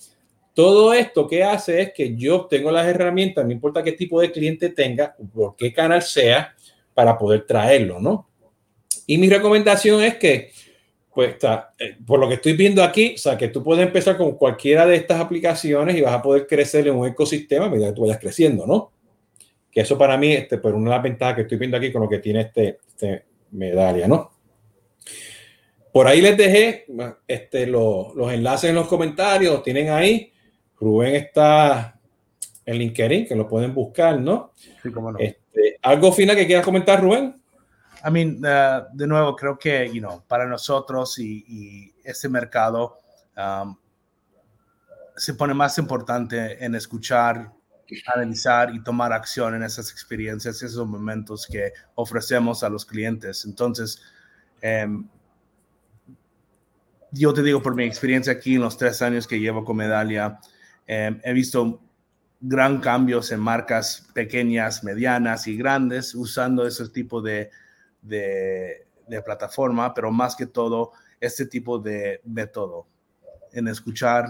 todo 0.54 0.94
esto 0.94 1.28
que 1.28 1.44
hace 1.44 1.82
es 1.82 1.94
que 1.94 2.16
yo 2.16 2.46
tengo 2.46 2.70
las 2.70 2.86
herramientas, 2.86 3.46
no 3.46 3.52
importa 3.52 3.82
qué 3.82 3.94
tipo 3.94 4.20
de 4.20 4.32
cliente 4.32 4.70
tenga, 4.70 5.16
por 5.34 5.56
qué 5.56 5.72
canal 5.72 6.02
sea, 6.02 6.54
para 6.94 7.18
poder 7.18 7.46
traerlo, 7.46 8.02
¿no? 8.02 8.28
Y 9.08 9.18
mi 9.18 9.30
recomendación 9.30 10.04
es 10.04 10.18
que, 10.18 10.52
pues, 11.14 11.36
eh, 11.80 11.96
por 12.06 12.20
lo 12.20 12.28
que 12.28 12.36
estoy 12.36 12.54
viendo 12.54 12.84
aquí, 12.84 13.14
o 13.16 13.18
sea, 13.18 13.38
que 13.38 13.48
tú 13.48 13.64
puedes 13.64 13.86
empezar 13.86 14.18
con 14.18 14.34
cualquiera 14.34 14.86
de 14.86 14.98
estas 14.98 15.22
aplicaciones 15.22 15.96
y 15.96 16.02
vas 16.02 16.14
a 16.14 16.22
poder 16.22 16.46
crecer 16.46 16.88
en 16.90 16.96
un 16.96 17.08
ecosistema 17.08 17.68
a 17.68 17.70
medida 17.70 17.88
que 17.88 17.94
tú 17.94 18.02
vayas 18.02 18.20
creciendo, 18.20 18.68
¿no? 18.68 18.92
Que 19.72 19.82
eso 19.82 19.98
para 19.98 20.18
mí, 20.18 20.34
este, 20.34 20.58
pues, 20.58 20.74
una 20.74 20.92
de 20.92 20.96
las 20.98 21.04
ventajas 21.04 21.36
que 21.36 21.42
estoy 21.44 21.58
viendo 21.58 21.78
aquí 21.78 21.92
con 21.92 22.02
lo 22.02 22.10
que 22.10 22.20
tiene 22.20 22.42
este, 22.42 22.80
este 22.86 23.24
medalla, 23.52 24.08
¿no? 24.08 24.39
Por 25.92 26.08
ahí 26.08 26.22
les 26.22 26.38
dejé 26.38 26.86
este, 27.28 27.66
lo, 27.66 28.14
los 28.16 28.32
enlaces 28.32 28.70
en 28.70 28.76
los 28.76 28.88
comentarios, 28.88 29.64
tienen 29.64 29.90
ahí. 29.90 30.32
Rubén 30.80 31.16
está 31.16 32.00
en 32.66 32.78
LinkedIn, 32.78 33.28
que 33.28 33.36
lo 33.36 33.48
pueden 33.48 33.74
buscar, 33.74 34.20
¿no? 34.20 34.54
Sí, 34.56 34.92
cómo 34.92 35.12
no. 35.12 35.20
Este, 35.20 35.80
¿Algo 35.82 36.12
final 36.12 36.36
que 36.36 36.46
quieras 36.46 36.64
comentar, 36.64 37.02
Rubén? 37.02 37.42
I 38.06 38.12
mean, 38.12 38.38
uh, 38.38 38.96
de 38.96 39.08
nuevo, 39.08 39.36
creo 39.36 39.58
que, 39.58 39.90
you 39.92 40.00
know, 40.00 40.24
para 40.28 40.46
nosotros 40.46 41.20
y, 41.20 41.44
y 41.48 41.94
este 42.04 42.30
mercado 42.30 43.00
um, 43.36 43.76
se 45.18 45.34
pone 45.34 45.54
más 45.54 45.78
importante 45.80 46.64
en 46.64 46.76
escuchar, 46.76 47.52
analizar 48.16 48.74
y 48.74 48.82
tomar 48.84 49.12
acción 49.12 49.56
en 49.56 49.64
esas 49.64 49.92
experiencias, 49.92 50.62
esos 50.62 50.88
momentos 50.88 51.46
que 51.46 51.74
ofrecemos 51.96 52.64
a 52.64 52.70
los 52.70 52.86
clientes. 52.86 53.44
Entonces, 53.44 54.02
um, 54.64 55.10
yo 57.12 57.34
te 57.34 57.44
digo 57.44 57.62
por 57.62 57.76
mi 57.76 57.84
experiencia 57.84 58.34
aquí 58.34 58.56
en 58.56 58.62
los 58.62 58.78
tres 58.78 59.02
años 59.02 59.28
que 59.28 59.40
llevo 59.40 59.64
con 59.64 59.78
Medalia, 59.78 60.40
eh, 60.88 61.20
he 61.24 61.34
visto 61.34 61.82
gran 62.40 62.80
cambios 62.80 63.32
en 63.32 63.40
marcas 63.40 64.08
pequeñas, 64.14 64.84
medianas 64.84 65.48
y 65.48 65.58
grandes 65.58 66.16
usando 66.16 66.66
ese 66.66 66.88
tipo 66.90 67.22
de, 67.22 67.50
de, 68.02 68.88
de 69.08 69.22
plataforma, 69.22 69.94
pero 69.94 70.12
más 70.12 70.36
que 70.36 70.46
todo 70.46 70.92
este 71.20 71.46
tipo 71.46 71.80
de 71.80 72.22
método 72.24 72.88
en 73.52 73.68
escuchar, 73.68 74.26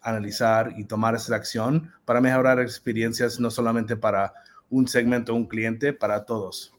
analizar 0.00 0.72
y 0.76 0.84
tomar 0.84 1.14
esa 1.14 1.34
acción 1.34 1.92
para 2.04 2.20
mejorar 2.20 2.60
experiencias 2.60 3.40
no 3.40 3.50
solamente 3.50 3.96
para 3.96 4.32
un 4.70 4.86
segmento, 4.86 5.34
un 5.34 5.46
cliente, 5.46 5.92
para 5.92 6.24
todos. 6.24 6.72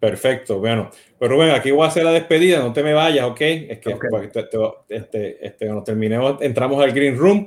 Perfecto, 0.00 0.58
bueno, 0.58 0.90
pero 1.18 1.36
bueno, 1.36 1.52
aquí 1.54 1.70
voy 1.70 1.84
a 1.84 1.88
hacer 1.88 2.04
la 2.04 2.12
despedida, 2.12 2.58
no 2.60 2.72
te 2.72 2.82
me 2.82 2.94
vayas, 2.94 3.26
¿ok? 3.26 3.40
Es 3.42 3.78
que 3.80 3.92
okay. 3.92 4.28
te, 4.32 4.44
te, 4.44 4.58
este, 4.88 5.46
este, 5.46 5.66
cuando 5.66 5.84
terminemos 5.84 6.40
entramos 6.40 6.82
al 6.82 6.92
Green 6.92 7.18
Room, 7.18 7.46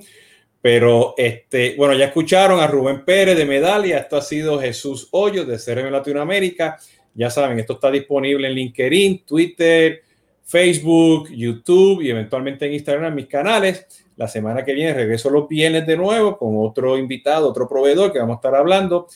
pero 0.62 1.16
este, 1.18 1.74
bueno, 1.76 1.96
ya 1.96 2.06
escucharon 2.06 2.60
a 2.60 2.68
Rubén 2.68 3.04
Pérez 3.04 3.36
de 3.36 3.46
Medalia, 3.46 3.98
esto 3.98 4.18
ha 4.18 4.22
sido 4.22 4.60
Jesús 4.62 5.08
Hoyos 5.10 5.48
de 5.48 5.58
CRM 5.58 5.92
Latinoamérica, 5.92 6.78
ya 7.16 7.32
saben, 7.32 7.58
esto 7.58 7.74
está 7.74 7.90
disponible 7.90 8.48
en 8.48 8.54
LinkedIn, 8.54 9.26
Twitter, 9.26 10.04
Facebook, 10.44 11.30
YouTube 11.32 12.02
y 12.04 12.12
eventualmente 12.12 12.68
en 12.68 12.74
Instagram, 12.74 13.06
en 13.06 13.16
mis 13.16 13.28
canales. 13.28 14.06
La 14.16 14.28
semana 14.28 14.64
que 14.64 14.74
viene 14.74 14.94
regreso 14.94 15.32
los 15.32 15.48
viernes 15.48 15.88
de 15.88 15.98
nuevo 15.98 16.38
con 16.38 16.54
otro 16.58 16.98
invitado, 17.00 17.50
otro 17.50 17.68
proveedor 17.68 18.14
que 18.14 18.20
vamos 18.20 18.36
a 18.36 18.38
estar 18.38 18.56
hablando. 18.56 19.08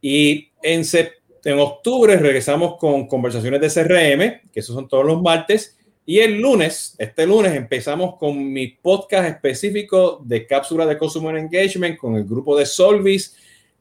Y 0.00 0.52
en 0.62 0.84
septiembre 0.84 1.17
en 1.48 1.58
octubre 1.58 2.14
regresamos 2.16 2.76
con 2.76 3.06
conversaciones 3.06 3.60
de 3.60 3.68
CRM, 3.68 4.50
que 4.52 4.60
esos 4.60 4.74
son 4.74 4.86
todos 4.86 5.06
los 5.06 5.22
martes, 5.22 5.76
Y 6.04 6.20
el 6.20 6.40
lunes, 6.40 6.94
este 6.98 7.26
lunes, 7.26 7.54
empezamos 7.54 8.16
con 8.16 8.52
mi 8.52 8.68
podcast 8.68 9.28
específico 9.28 10.22
de 10.24 10.46
cápsula 10.46 10.86
de 10.86 10.96
Consumer 10.96 11.36
Engagement 11.36 11.98
con 11.98 12.16
el 12.16 12.24
grupo 12.24 12.56
de 12.56 12.64
Solvis, 12.64 13.36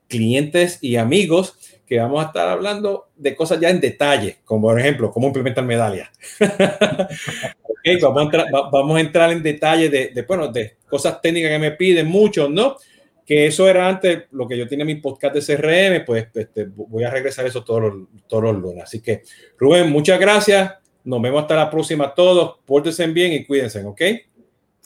clientes 0.10 0.80
y 0.82 0.98
amigos, 0.98 1.58
que 1.86 2.00
vamos 2.00 2.24
a 2.24 2.28
estar 2.28 2.50
hablando 2.50 3.08
de 3.16 3.36
cosas 3.36 3.60
ya 3.60 3.70
en 3.70 3.80
detalle, 3.80 4.38
como 4.44 4.68
por 4.68 4.80
ejemplo, 4.80 5.12
cómo 5.12 5.28
implementar 5.28 5.64
medallas. 5.64 6.10
okay, 6.40 7.98
vamos, 8.02 8.20
a 8.20 8.24
entrar, 8.24 8.46
vamos, 8.52 8.98
a 8.98 9.00
entrar, 9.02 9.32
en 9.32 9.44
detalle 9.44 9.90
de, 9.90 10.08
de, 10.10 10.22
bueno, 10.24 10.50
de 10.50 10.78
cosas 10.90 11.22
técnicas 11.22 11.52
que 11.52 11.60
me 11.60 11.72
piden 11.72 12.08
muchos, 12.08 12.50
¿no? 12.50 12.78
Que 13.28 13.46
eso 13.46 13.68
era 13.68 13.90
antes 13.90 14.24
lo 14.32 14.48
que 14.48 14.58
yo 14.58 14.68
tenía 14.68 14.84
en 14.84 14.88
mi 14.88 14.96
podcast 14.96 15.36
de 15.36 15.42
CRM, 15.42 16.06
pues 16.06 16.30
este, 16.34 16.66
voy 16.66 17.04
a 17.04 17.12
regresar 17.12 17.46
eso 17.46 17.64
todos 17.64 17.82
los, 17.82 17.94
todos 18.26 18.44
los 18.44 18.56
lunes. 18.56 18.86
Así 18.86 19.02
que, 19.02 19.22
Rubén, 19.58 19.92
muchas 19.92 20.18
gracias. 20.18 20.76
Nos 21.04 21.22
vemos 21.22 21.42
hasta 21.42 21.56
la 21.56 21.70
próxima 21.70 22.16
todos. 22.16 22.60
Pórtense 22.66 23.06
bien 23.08 23.34
y 23.34 23.46
cuídense, 23.46 23.84
¿ok? 23.84 24.02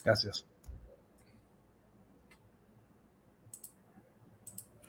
Gracias. 0.04 0.51